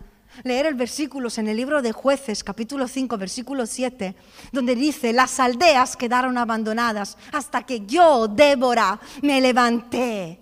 [0.45, 4.14] leer el versículos en el libro de jueces, capítulo 5, versículo 7,
[4.53, 10.41] donde dice, las aldeas quedaron abandonadas hasta que yo, Débora, me levanté.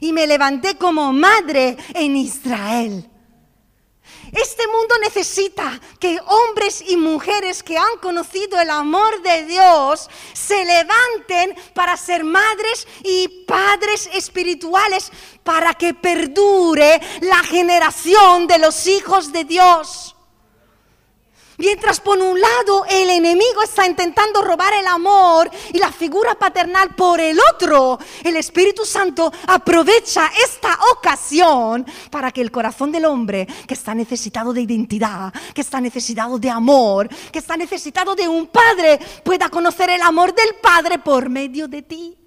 [0.00, 3.10] Y me levanté como madre en Israel.
[4.32, 10.64] Este mundo necesita que hombres y mujeres que han conocido el amor de Dios se
[10.64, 15.10] levanten para ser madres y padres espirituales
[15.42, 20.13] para que perdure la generación de los hijos de Dios.
[21.56, 26.94] Mientras por un lado el enemigo está intentando robar el amor y la figura paternal
[26.96, 33.46] por el otro, el Espíritu Santo aprovecha esta ocasión para que el corazón del hombre
[33.68, 38.48] que está necesitado de identidad, que está necesitado de amor, que está necesitado de un
[38.48, 42.18] padre, pueda conocer el amor del Padre por medio de ti.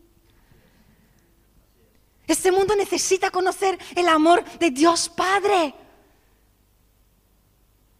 [2.26, 5.74] Este mundo necesita conocer el amor de Dios Padre.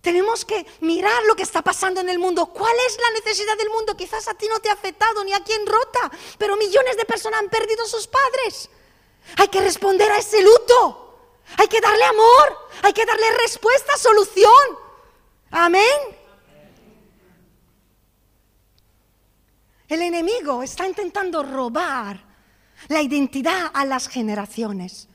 [0.08, 2.46] Tenemos que mirar lo que está pasando en el mundo.
[2.46, 3.98] ¿Cuál es la necesidad del mundo?
[3.98, 7.42] Quizás a ti no te ha afectado ni a quien rota, pero millones de personas
[7.42, 8.70] han perdido sus padres.
[9.36, 11.20] Hay que responder a ese luto.
[11.58, 12.58] Hay que darle amor.
[12.84, 14.80] Hay que darle respuesta, solución.
[15.52, 16.00] Amén.
[19.90, 22.24] El enemigo está intentando robar
[22.88, 25.10] la identidad a las generaciones.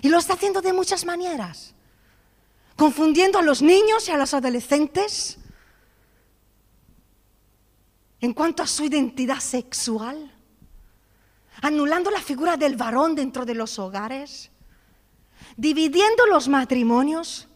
[0.00, 1.74] Y lo está haciendo de muchas maneras,
[2.76, 5.38] confundiendo a los niños y a los adolescentes
[8.20, 10.32] en cuanto a su identidad sexual,
[11.62, 14.50] anulando la figura del varón dentro de los hogares,
[15.56, 17.48] dividiendo los matrimonios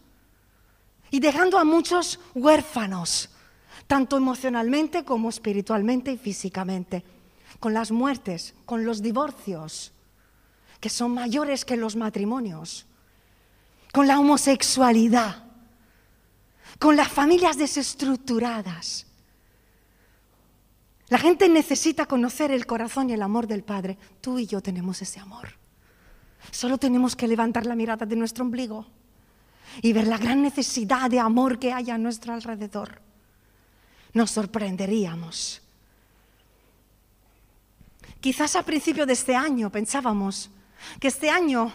[1.10, 3.30] y dejando a muchos huérfanos,
[3.86, 7.04] tanto emocionalmente como espiritualmente y físicamente,
[7.58, 9.92] con las muertes, con los divorcios,
[10.78, 12.86] que son mayores que los matrimonios,
[13.92, 15.44] con la homosexualidad,
[16.78, 19.06] con las familias desestructuradas
[21.10, 23.98] la gente necesita conocer el corazón y el amor del Padre.
[24.20, 25.48] Tú y yo tenemos ese amor.
[26.52, 28.86] Solo tenemos que levantar la mirada de nuestro ombligo
[29.82, 33.02] y ver la gran necesidad de amor que hay a nuestro alrededor.
[34.14, 35.60] Nos sorprenderíamos.
[38.20, 40.48] Quizás a principio de este año pensábamos
[41.00, 41.72] que este año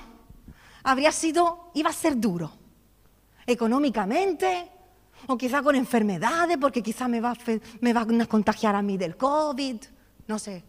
[0.86, 2.52] habría sido, iba a ser duro,
[3.46, 4.70] económicamente,
[5.28, 9.18] o quizá con enfermedades, porque quizá me, va a, van a contagiar a mí del
[9.18, 9.78] COVID,
[10.28, 10.64] no sé.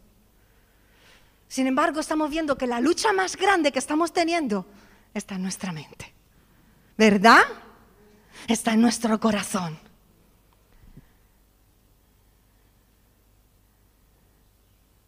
[1.49, 4.67] Sin embargo, estamos viendo que la lucha más grande que estamos teniendo
[5.13, 6.13] está en nuestra mente.
[6.97, 7.43] ¿Verdad?
[8.49, 9.79] Está en nuestro corazón.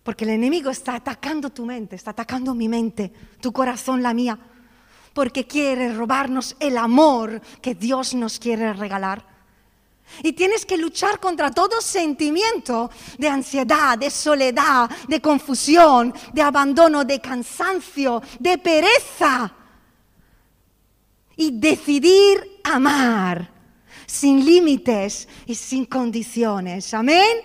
[0.03, 4.39] Porque el enemigo está atacando tu mente, está atacando mi mente, tu corazón, la mía,
[5.13, 9.25] porque quiere robarnos el amor que Dios nos quiere regalar.
[10.23, 17.05] Y tienes que luchar contra todo sentimiento de ansiedad, de soledad, de confusión, de abandono,
[17.05, 19.55] de cansancio, de pereza.
[21.37, 23.53] Y decidir amar
[24.07, 26.93] sin límites y sin condiciones.
[26.95, 27.43] Amén.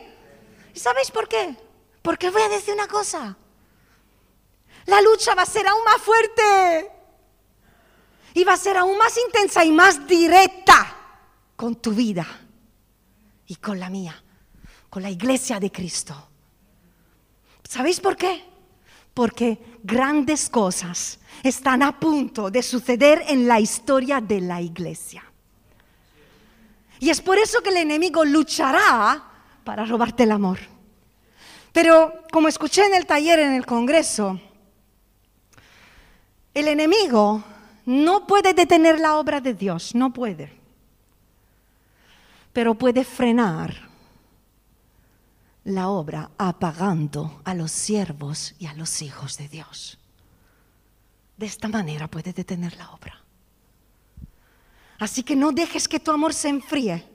[0.73, 1.56] ¿Y sabéis por qué?
[2.02, 3.38] Porque voy a decir una cosa.
[4.86, 6.91] La lucha va a ser aún más fuerte.
[8.34, 10.98] Y va a ser aún más intensa y más directa
[11.56, 12.26] con tu vida
[13.48, 14.22] y con la mía,
[14.89, 16.30] con la iglesia de Cristo.
[17.63, 18.43] ¿Sabéis por qué?
[19.13, 25.24] Porque grandes cosas están a punto de suceder en la historia de la iglesia.
[27.00, 29.24] Y es por eso que el enemigo luchará
[29.63, 30.60] para robarte el amor.
[31.72, 34.39] Pero como escuché en el taller en el Congreso,
[36.54, 37.43] el enemigo
[37.86, 40.63] no puede detener la obra de Dios, no puede
[42.54, 43.89] pero puede frenar
[45.65, 49.98] la obra apagando a los siervos y a los hijos de Dios.
[51.36, 53.19] De esta manera puede detener la obra.
[55.00, 57.10] Así que no dejes que tu amor se enfríe.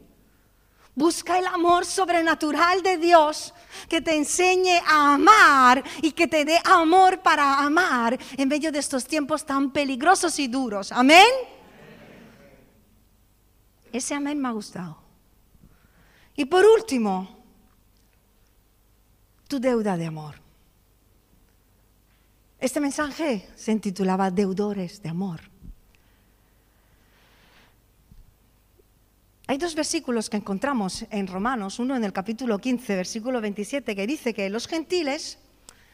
[0.98, 3.54] Busca el amor sobrenatural de Dios
[3.88, 8.80] que te enseñe a amar y que te dé amor para amar en medio de
[8.80, 10.90] estos tiempos tan peligrosos y duros.
[10.90, 11.28] Amén.
[13.92, 14.98] Ese amén me ha gustado.
[16.34, 17.28] Y por último,
[19.46, 20.34] tu deuda de amor.
[22.58, 25.42] Este mensaje se intitulaba Deudores de Amor.
[29.50, 34.06] Hay dos versículos que encontramos en Romanos, uno en el capítulo 15, versículo 27, que
[34.06, 35.38] dice que los gentiles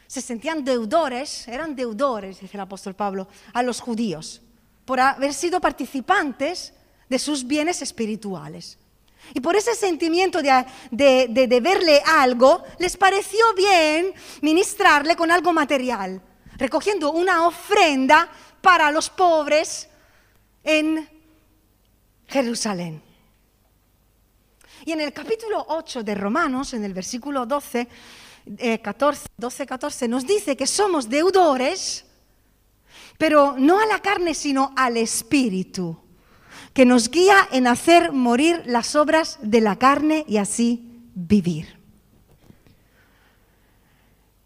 [0.07, 4.41] se sentían deudores, eran deudores, dice el apóstol Pablo, a los judíos,
[4.83, 6.73] por haber sido participantes
[7.07, 8.77] de sus bienes espirituales.
[9.33, 16.21] Y por ese sentimiento de, de, deberle algo, les pareció bien ministrarle con algo material,
[16.57, 18.27] recogiendo una ofrenda
[18.59, 19.87] para los pobres
[20.61, 21.07] en
[22.27, 23.04] Jerusalén.
[24.85, 27.87] Y en el capítulo 8 de Romanos, en el versículo 12,
[28.83, 32.05] 14, 12, 14, nos dice que somos deudores,
[33.17, 35.99] pero no a la carne, sino al espíritu
[36.71, 41.79] que nos guía en hacer morir las obras de la carne y así vivir.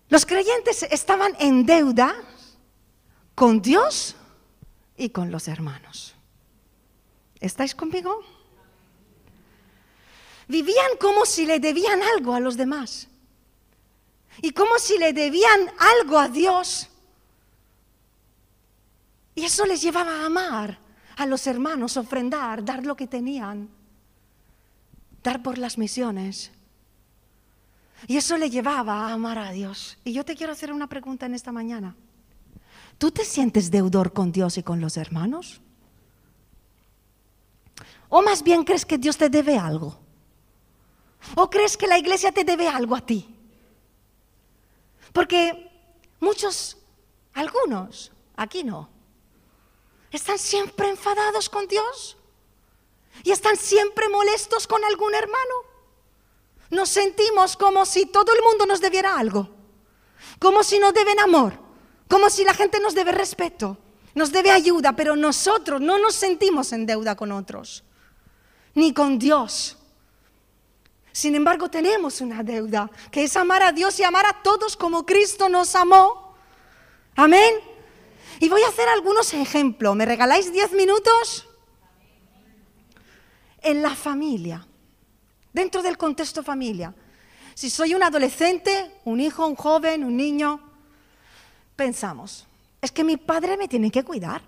[0.07, 2.15] Los creyentes estaban en deuda
[3.35, 4.15] con Dios
[4.95, 6.15] y con los hermanos.
[7.41, 8.38] ¿Estáis conmigo?
[10.49, 13.07] Vivían como si le debían algo a los demás
[14.41, 16.89] y como si le debían algo a Dios.
[19.35, 20.79] Y eso les llevaba a amar
[21.17, 23.69] a los hermanos ofrendar, dar lo que tenían,
[25.21, 26.51] dar por las misiones.
[28.07, 29.99] Y eso le llevaba a amar a Dios.
[30.03, 31.95] Y yo te quiero hacer una pregunta en esta mañana.
[32.97, 35.61] ¿Tú te sientes deudor con Dios y con los hermanos?
[38.09, 39.98] ¿O más bien crees que Dios te debe algo?
[41.35, 43.35] ¿O crees que la iglesia te debe algo a ti?
[45.13, 45.71] Porque
[46.19, 46.79] muchos
[47.39, 48.89] Algunos, aquí no.
[50.11, 52.17] Están siempre enfadados con Dios
[53.23, 55.55] y están siempre molestos con algún hermano.
[56.71, 59.49] Nos sentimos como si todo el mundo nos debiera algo,
[60.37, 61.53] como si nos deben amor,
[62.09, 63.77] como si la gente nos debe respeto,
[64.15, 67.85] nos debe ayuda, pero nosotros no nos sentimos en deuda con otros,
[68.73, 69.77] ni con Dios.
[71.19, 75.05] Sin embargo, tenemos una deuda, que es amar a Dios y amar a todos como
[75.05, 76.33] Cristo nos amó.
[77.13, 77.55] Amén.
[78.39, 79.97] Y voy a hacer algunos ejemplos.
[79.97, 81.45] ¿Me regaláis 10 minutos?
[83.59, 84.65] En la familia,
[85.51, 86.95] dentro del contexto familia.
[87.53, 90.61] Si soy un adolescente, un hijo, un joven, un niño,
[91.75, 92.47] pensamos,
[92.79, 94.41] es que mi padre me tiene que cuidar.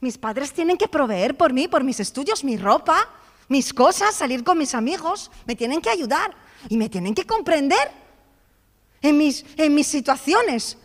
[0.00, 3.08] Mis padres tienen que proveer por mí, por mis estudios, mi ropa,
[3.48, 5.30] mis cosas, salir con mis amigos.
[5.46, 6.34] Me tienen que ayudar
[6.68, 7.90] y me tienen que comprender
[9.02, 10.78] en mis, en mis situaciones.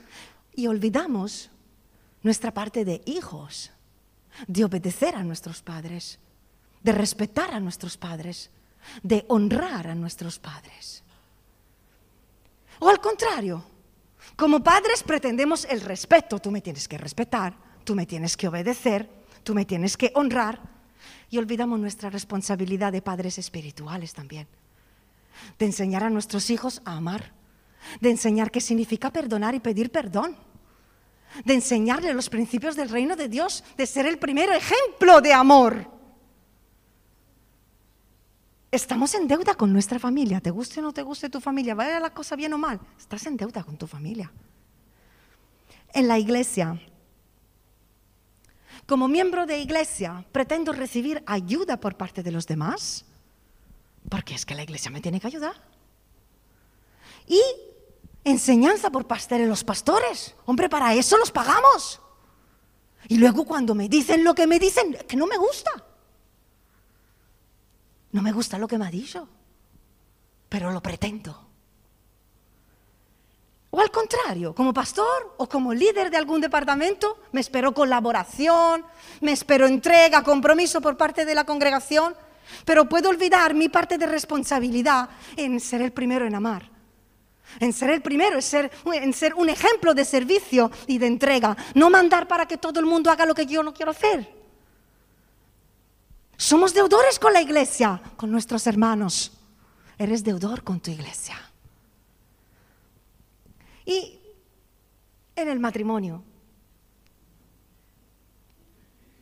[0.55, 1.49] Y olvidamos
[2.21, 3.71] nuestra parte de hijos,
[4.47, 6.19] de obedecer a nuestros padres,
[6.83, 8.49] de respetar a nuestros padres,
[9.03, 11.03] de honrar a nuestros padres.
[12.79, 13.63] O al contrario,
[14.35, 19.09] como padres pretendemos el respeto, tú me tienes que respetar, tú me tienes que obedecer,
[19.43, 20.61] tú me tienes que honrar,
[21.29, 24.47] y olvidamos nuestra responsabilidad de padres espirituales también,
[25.57, 27.33] de enseñar a nuestros hijos a amar,
[28.01, 30.35] de enseñar qué significa perdonar y pedir perdón
[31.45, 35.89] de enseñarle los principios del reino de Dios, de ser el primer ejemplo de amor.
[38.71, 41.99] Estamos en deuda con nuestra familia, te guste o no te guste tu familia, vaya
[41.99, 44.31] la cosa bien o mal, estás en deuda con tu familia.
[45.91, 46.79] En la iglesia,
[48.89, 53.05] como miembro de iglesia, pretendo recibir ayuda por parte de los demás,
[54.09, 55.55] porque es que la iglesia me tiene que ayudar.
[57.27, 57.39] Y
[58.23, 60.35] enseñanza por pastor los pastores.
[60.45, 62.01] Hombre, para eso los pagamos.
[63.07, 65.71] Y luego cuando me dicen lo que me dicen, que no me gusta.
[68.11, 69.29] No me gusta lo que me ha dicho,
[70.49, 71.48] pero lo pretendo.
[73.71, 78.83] O al contrario, como pastor o como líder de algún departamento, me espero colaboración,
[79.21, 82.15] me espero entrega, compromiso por parte de la congregación,
[82.65, 86.79] pero puedo olvidar mi parte de responsabilidad en ser el primero en amar
[87.59, 91.57] en ser el primero, en ser, en ser un ejemplo de servicio y de entrega.
[91.73, 94.31] No mandar para que todo el mundo haga lo que yo no quiero hacer.
[96.37, 99.31] Somos deudores con la iglesia, con nuestros hermanos.
[99.97, 101.48] Eres deudor con tu iglesia.
[103.89, 104.19] Y
[105.35, 106.23] en el matrimonio,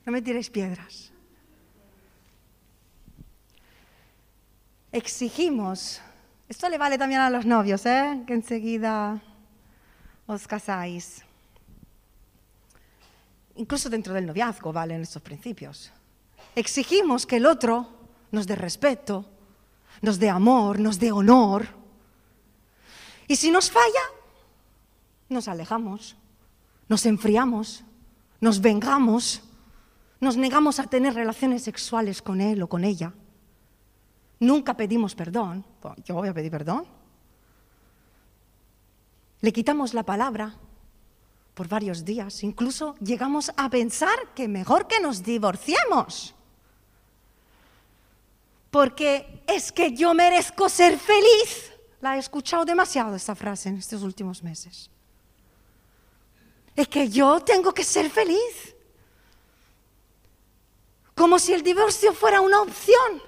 [0.06, 1.12] no me tiréis piedras.
[4.92, 6.02] Exigimos
[6.50, 8.24] esto le vale también a los novios, ¿eh?
[8.26, 9.22] que enseguida
[10.26, 11.24] os casáis.
[13.56, 15.92] Incluso dentro del noviazgo valen estos principios.
[16.56, 17.90] Exigimos que el otro
[18.32, 19.26] nos dé respeto,
[20.02, 21.68] nos dé amor, nos dé honor.
[23.28, 24.04] Y si nos falla,
[25.30, 26.16] nos alejamos,
[26.88, 27.84] nos enfriamos,
[28.40, 29.42] nos vengamos,
[30.20, 33.14] nos negamos a tener relaciones sexuales con él o con ella.
[34.40, 35.66] Nunca pedimos perdón.
[36.06, 36.86] Yo voy a pedir perdón.
[39.42, 40.56] Le quitamos la palabra
[41.54, 42.44] por varios días.
[42.44, 46.36] Incluso llegamos a pensar que mejor que nos divorciemos.
[48.70, 51.72] Porque es que yo merezco ser feliz.
[52.02, 54.92] La he escuchado demasiado esta frase en estos últimos meses.
[56.78, 58.76] Es que yo tengo que ser feliz.
[61.16, 63.24] Como si el divorcio fuera una opción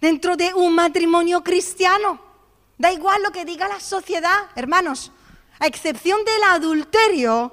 [0.00, 2.20] dentro de un matrimonio cristiano.
[2.78, 5.10] Da igual lo que diga la sociedad, hermanos,
[5.58, 7.52] a excepción del adulterio,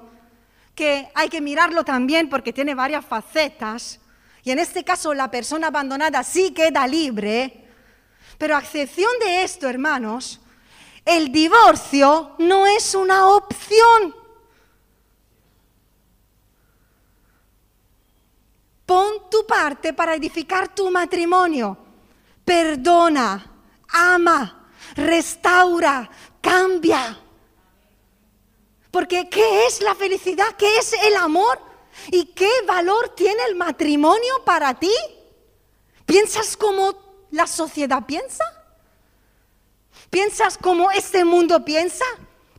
[0.76, 3.99] que hay que mirarlo también porque tiene varias facetas,
[4.43, 7.67] y en este caso la persona abandonada sí queda libre,
[8.38, 10.39] pero a excepción de esto, hermanos,
[11.05, 14.18] el divorcio no es una opción.
[18.89, 21.89] Pon tu parte para edificar tu matrimonio
[22.49, 23.45] perdona,
[23.89, 26.09] ama, restaura,
[26.41, 27.15] cambia.
[28.89, 30.55] Porque ¿qué es la felicidad?
[30.57, 31.61] ¿Qué es el amor?
[32.07, 34.95] ¿Y qué valor tiene el matrimonio para ti?
[36.07, 38.43] ¿Piensas como la sociedad piensa?
[40.09, 42.05] ¿Piensas como este mundo piensa?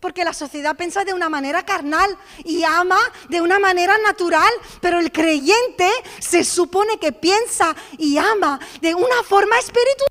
[0.00, 2.98] Porque la sociedad piensa de una manera carnal y ama
[3.28, 9.22] de una manera natural, pero el creyente se supone que piensa y ama de una
[9.22, 10.08] forma espiritual.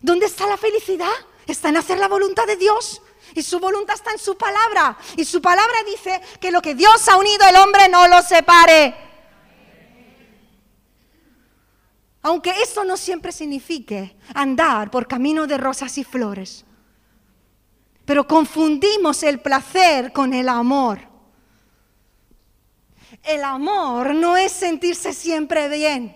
[0.00, 1.12] ¿Dónde está la felicidad?
[1.46, 3.02] Está en hacer la voluntad de Dios,
[3.34, 4.98] Y su voluntad está en su palabra.
[5.16, 8.94] Y su palabra dice que lo que Dios ha unido el hombre no lo separe.
[12.20, 16.66] Aunque eso no siempre signifique andar por camino de rosas y flores.
[18.12, 20.98] Pero confundimos el placer con el amor.
[23.22, 26.14] El amor no es sentirse siempre bien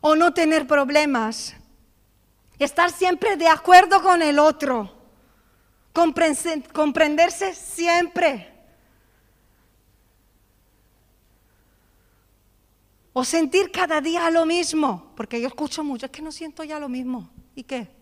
[0.00, 1.56] o no tener problemas.
[2.60, 4.96] Estar siempre de acuerdo con el otro.
[5.92, 8.54] Comprenderse siempre.
[13.12, 15.12] O sentir cada día lo mismo.
[15.16, 17.28] Porque yo escucho mucho, es que no siento ya lo mismo.
[17.56, 17.95] ¿Y qué?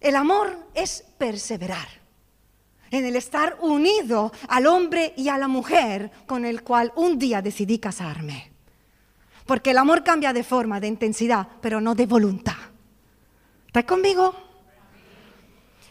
[0.00, 1.88] El amor es perseverar
[2.90, 7.42] en el estar unido al hombre y a la mujer con el cual un día
[7.42, 8.50] decidí casarme.
[9.46, 12.56] Porque el amor cambia de forma, de intensidad, pero no de voluntad.
[13.66, 14.34] ¿Estás conmigo?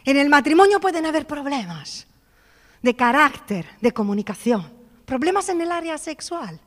[0.04, 2.06] En el matrimonio pueden haber problemas
[2.82, 4.70] de carácter, de comunicación,
[5.04, 6.60] problemas en el área sexual,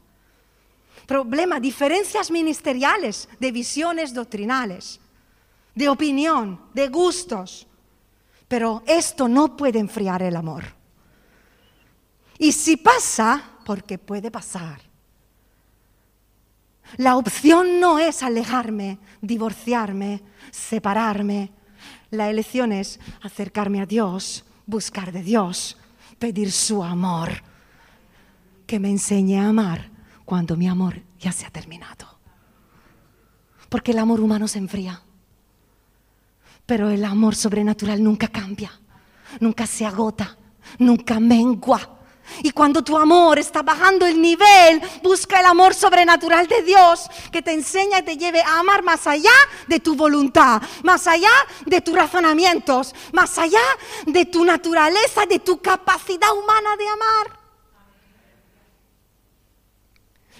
[1.07, 4.99] problemas, diferencias ministeriales, de visiones doctrinales,
[5.75, 7.67] de opinión, de gustos.
[8.47, 10.63] Pero esto no puede enfriar el amor.
[12.37, 14.81] Y si pasa, porque puede pasar,
[16.97, 20.21] la opción no es alejarme, divorciarme,
[20.51, 21.51] separarme.
[22.11, 25.77] La elección es acercarme a Dios, buscar de Dios,
[26.19, 27.29] pedir su amor,
[28.67, 29.89] que me enseñe a amar
[30.25, 32.19] cuando mi amor ya se ha terminado.
[33.69, 35.01] Porque el amor humano se enfría.
[36.65, 38.71] Pero el amor sobrenatural nunca cambia,
[39.39, 40.37] nunca se agota,
[40.79, 41.89] nunca mengua.
[42.41, 47.41] Y cuando tu amor está bajando el nivel, busca el amor sobrenatural de Dios que
[47.41, 49.33] te enseña y te lleve a amar más allá
[49.67, 51.31] de tu voluntad, más allá
[51.65, 53.61] de tus razonamientos, más allá
[54.05, 57.39] de tu naturaleza, de tu capacidad humana de amar.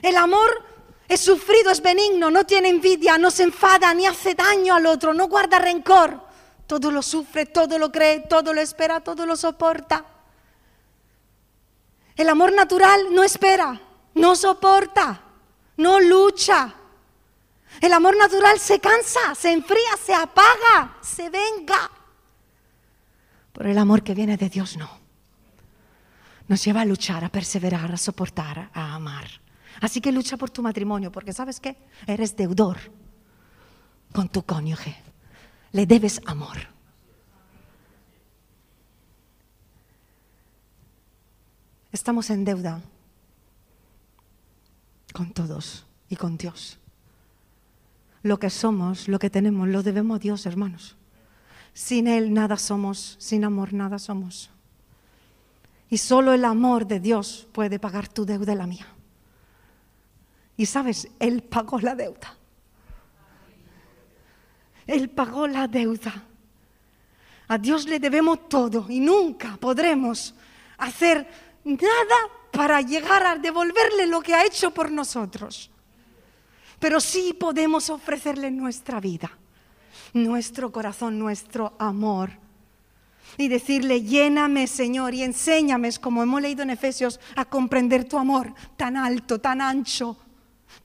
[0.02, 0.64] El amor
[1.08, 5.14] es sufrido, es benigno, no tiene envidia, no se enfada ni hace daño al otro,
[5.14, 6.22] no guarda rencor.
[6.66, 10.06] Todo lo sufre, todo lo cree, todo lo espera, todo lo soporta.
[12.16, 13.80] El amor natural no espera,
[14.16, 15.22] no soporta,
[15.78, 16.74] no lucha.
[17.82, 21.92] El amor natural se cansa, se enfría, se apaga, se venga.
[23.52, 24.90] Pero el amor que viene de Dios no.
[26.48, 29.43] Nos lleva a luchar, a perseverar, a soportar, a amar.
[29.82, 31.78] Así que lucha por tu matrimonio, porque sabes qué?
[32.08, 32.78] Eres deudor
[34.14, 34.96] con tu cónyuge.
[35.72, 36.58] Le debes amor.
[41.92, 42.82] Estamos en deuda
[45.14, 46.80] con todos y con Dios.
[48.24, 50.96] Lo que somos, lo que tenemos, lo debemos a Dios, hermanos.
[51.74, 54.50] Sin Él nada somos, sin amor nada somos.
[55.90, 58.88] Y solo el amor de Dios puede pagar tu deuda y la mía.
[60.58, 62.38] Y sabes, Él pagó la deuda.
[64.86, 66.14] Él pagó la deuda.
[67.48, 70.34] A Dios le debemos todo y nunca podremos
[70.78, 71.28] hacer
[71.64, 72.16] nada
[72.52, 75.70] para llegar a devolverle lo que ha hecho por nosotros.
[76.80, 79.32] Pero sí podemos ofrecerle nuestra vida,
[80.14, 82.32] nuestro corazón, nuestro amor.
[83.38, 88.54] Y decirle, lléname Señor y enséñame, como hemos leído en Efesios, a comprender tu amor
[88.78, 90.18] tan alto, tan ancho,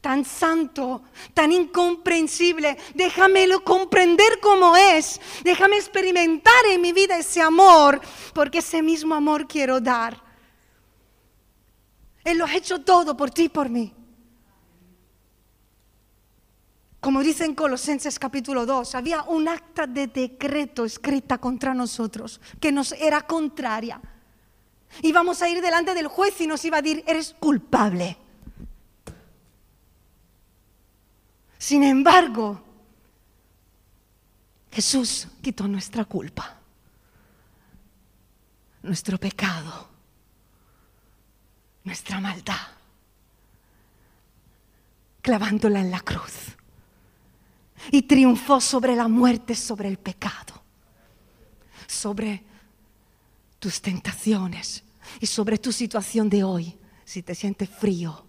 [0.00, 1.02] tan santo,
[1.34, 2.76] tan incomprensible.
[2.94, 5.20] Déjamelo comprender como es.
[5.42, 8.00] Déjame experimentar en mi vida ese amor,
[8.34, 10.22] porque ese mismo amor quiero dar.
[12.24, 13.94] Él lo ha hecho todo por ti y por mí.
[17.00, 22.72] Como dice en Colosenses capítulo 2, había un acta de decreto escrita contra nosotros que
[22.72, 24.00] nos era contraria.
[25.02, 28.18] Íbamos a ir delante del juez y nos iba a decir, eres culpable.
[31.68, 32.58] Sin embargo,
[34.72, 36.56] Jesús quitó nuestra culpa,
[38.82, 39.86] nuestro pecado,
[41.84, 42.68] nuestra maldad,
[45.20, 46.56] clavándola en la cruz.
[47.90, 50.62] Y triunfó sobre la muerte, sobre el pecado,
[51.86, 52.44] sobre
[53.58, 54.84] tus tentaciones
[55.20, 56.78] y sobre tu situación de hoy.
[57.04, 58.24] Si te sientes frío,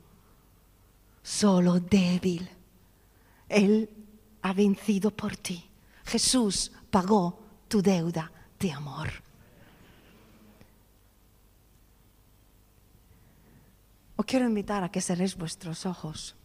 [1.24, 2.59] solo débil
[3.50, 3.90] él
[4.42, 5.70] ha vencido por ti.
[6.06, 9.10] Jesús pagó tu deuda de amor.
[14.16, 16.36] Os quiero invitar a que cerréis vuestros ojos.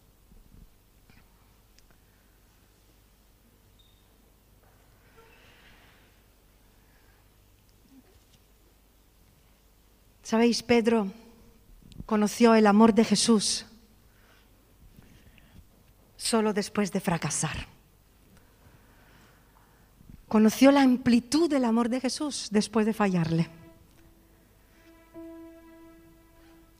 [10.23, 11.11] Sabéis, Pedro
[12.07, 13.65] conoció el amor de Jesús
[16.17, 17.67] solo después de fracasar.
[20.27, 23.47] Conoció la amplitud del amor de Jesús después de fallarle.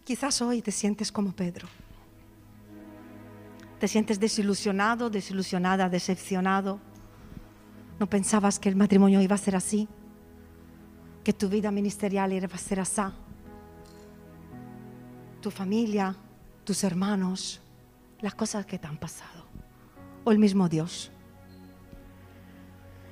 [0.04, 1.68] Quizás hoy te sientes como Pedro.
[3.80, 6.80] Te sientes desilusionado, desilusionada, decepcionado.
[8.00, 9.88] No pensabas que el matrimonio iba a ser así,
[11.24, 13.02] que tu vida ministerial iba a ser así.
[15.42, 16.16] Tu familia,
[16.64, 17.62] tus hermanos,
[18.22, 19.45] las cosas que te han pasado.
[20.24, 21.11] O el mismo Dios.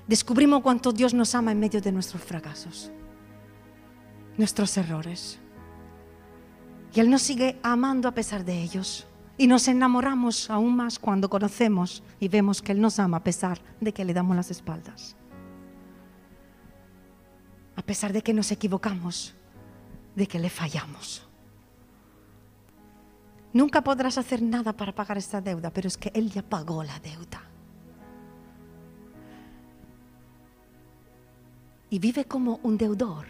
[0.07, 2.91] Descubrimos cuánto Dios nos ama en medio de nuestros fracasos,
[4.37, 5.39] nuestros errores.
[6.93, 9.07] Y Él nos sigue amando a pesar de ellos.
[9.37, 13.59] Y nos enamoramos aún más cuando conocemos y vemos que Él nos ama a pesar
[13.79, 15.15] de que le damos las espaldas.
[17.75, 19.33] A pesar de que nos equivocamos,
[20.15, 21.27] de que le fallamos.
[23.53, 26.99] Nunca podrás hacer nada para pagar esta deuda, pero es que Él ya pagó la
[26.99, 27.43] deuda.
[31.91, 33.27] Y vive como un deudor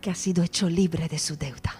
[0.00, 1.74] que ha sido hecho libre de su deuda.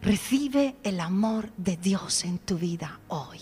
[0.00, 3.40] Recibe el amor de Dios en tu vida hoy.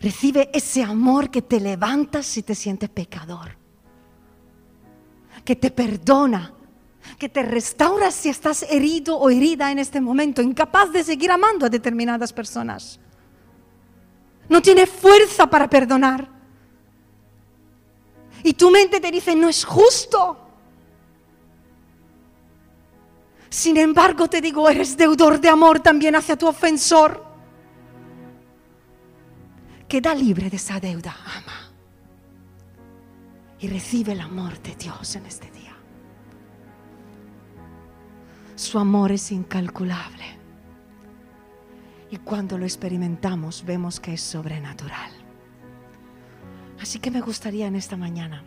[0.00, 3.56] Recibe ese amor que te levanta si te sientes pecador,
[5.44, 6.52] que te perdona,
[7.18, 11.66] que te restaura si estás herido o herida en este momento, incapaz de seguir amando
[11.66, 13.00] a determinadas personas.
[14.48, 16.28] No tiene fuerza para perdonar.
[18.42, 20.48] Y tu mente te dice, no es justo.
[23.50, 27.24] Sin embargo, te digo, eres deudor de amor también hacia tu ofensor.
[29.88, 31.72] Queda libre de esa deuda, ama.
[33.58, 35.57] Y recibe el amor de Dios en este día.
[38.58, 40.24] Su amor es incalculable.
[42.10, 45.12] Y cuando lo experimentamos vemos que es sobrenatural.
[46.80, 48.42] Así que me gustaría en esta mañana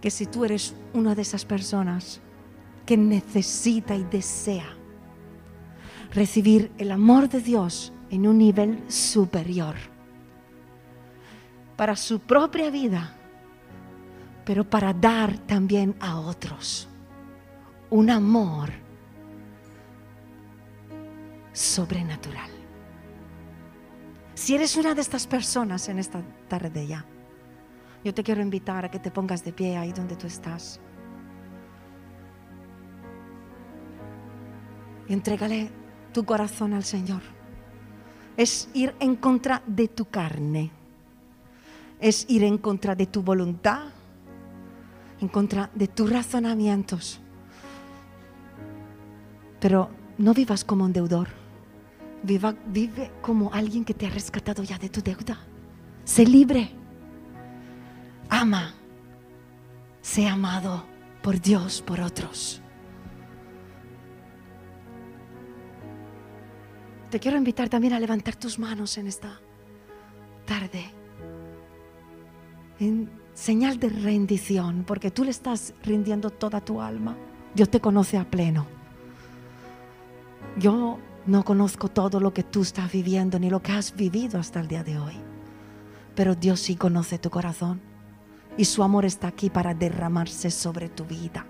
[0.00, 2.22] que si tú eres una de esas personas
[2.86, 4.74] que necesita y desea
[6.10, 9.74] recibir el amor de Dios en un nivel superior
[11.76, 13.14] para su propia vida,
[14.46, 16.88] pero para dar también a otros
[17.90, 18.70] un amor
[21.52, 22.50] sobrenatural.
[24.34, 27.04] Si eres una de estas personas en esta tarde ya,
[28.04, 30.80] yo te quiero invitar a que te pongas de pie ahí donde tú estás.
[35.08, 35.70] Y entrégale
[36.12, 37.22] tu corazón al Señor.
[38.36, 40.70] Es ir en contra de tu carne.
[41.98, 43.88] Es ir en contra de tu voluntad.
[45.20, 47.20] En contra de tus razonamientos.
[49.60, 51.28] Pero no vivas como un deudor.
[52.22, 55.38] Vive como alguien que te ha rescatado ya de tu deuda.
[56.04, 56.70] Sé libre.
[58.28, 58.74] Ama.
[60.00, 60.84] Sé amado
[61.22, 62.62] por Dios, por otros.
[67.10, 69.40] Te quiero invitar también a levantar tus manos en esta
[70.44, 70.84] tarde.
[72.78, 77.16] En señal de rendición, porque tú le estás rindiendo toda tu alma.
[77.54, 78.66] Dios te conoce a pleno.
[80.56, 84.60] Yo no conozco todo lo que tú estás viviendo ni lo que has vivido hasta
[84.60, 85.14] el día de hoy.
[86.14, 87.80] Pero Dios sí conoce tu corazón
[88.56, 91.46] y su amor está aquí para derramarse sobre tu vida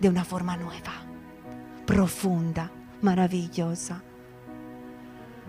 [0.00, 0.92] de una forma nueva,
[1.86, 4.02] profunda, maravillosa.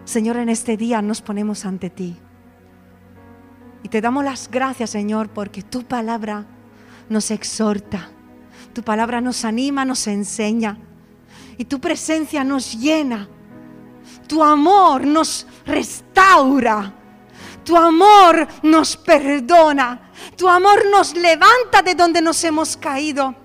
[0.05, 2.17] Señor, en este día nos ponemos ante ti.
[3.83, 6.45] Y te damos las gracias, Señor, porque tu palabra
[7.09, 8.09] nos exhorta,
[8.73, 10.77] tu palabra nos anima, nos enseña.
[11.57, 13.27] Y tu presencia nos llena.
[14.27, 16.93] Tu amor nos restaura.
[17.63, 20.11] Tu amor nos perdona.
[20.35, 23.35] Tu amor nos levanta de donde nos hemos caído.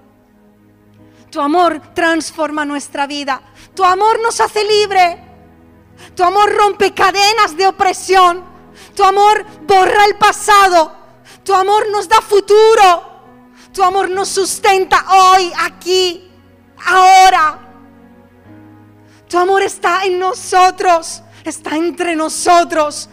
[1.31, 3.41] Tu amor transforma nuestra vida.
[3.75, 5.25] Tu amor nos hace libre.
[6.15, 8.43] Tu amor rompe cadenas de opresión.
[8.95, 10.93] Tu amor borra el pasado.
[11.45, 13.09] Tu amor nos da futuro.
[13.73, 16.31] Tu amor nos sustenta hoy, aquí,
[16.85, 17.68] ahora.
[19.29, 23.09] Tu amor está en nosotros, está entre nosotros.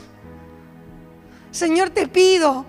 [1.51, 2.65] Señor, te pido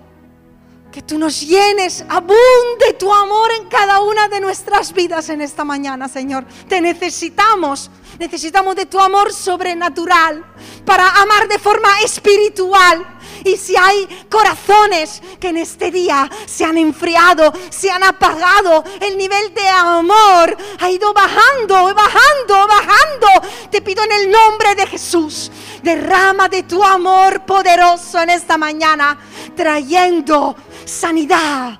[0.91, 5.63] que tú nos llenes, abunde tu amor en cada una de nuestras vidas en esta
[5.63, 6.45] mañana, Señor.
[6.67, 10.43] Te necesitamos, necesitamos de tu amor sobrenatural
[10.85, 16.77] para amar de forma espiritual Y si hay corazones que en este día se han
[16.77, 23.27] enfriado, se han apagado, el nivel de amor ha ido bajando, bajando, bajando.
[23.71, 25.51] Te pido en el nombre de Jesús,
[25.83, 29.17] derrama de tu amor poderoso en esta mañana,
[29.55, 31.79] trayendo sanidad,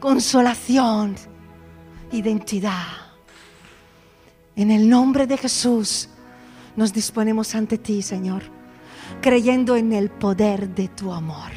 [0.00, 1.16] consolación,
[2.12, 3.06] identidad.
[4.54, 6.08] En el nombre de Jesús
[6.76, 8.55] nos disponemos ante ti, Señor,
[9.26, 11.50] creyendo en el poder de tu amor.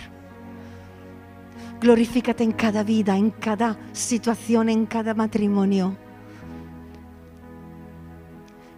[1.79, 5.95] Glorifícate en cada vida, en cada situación, en cada matrimonio.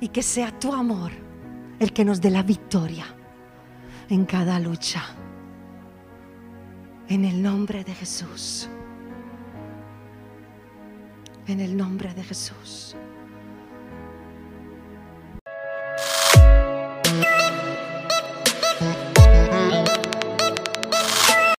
[0.02, 1.14] Y que sea tu amor
[1.80, 3.06] el que nos dé la victoria
[4.10, 5.04] en cada lucha.
[7.08, 8.68] En el nombre de Jesús.
[11.48, 12.98] En el nombre de Jesús.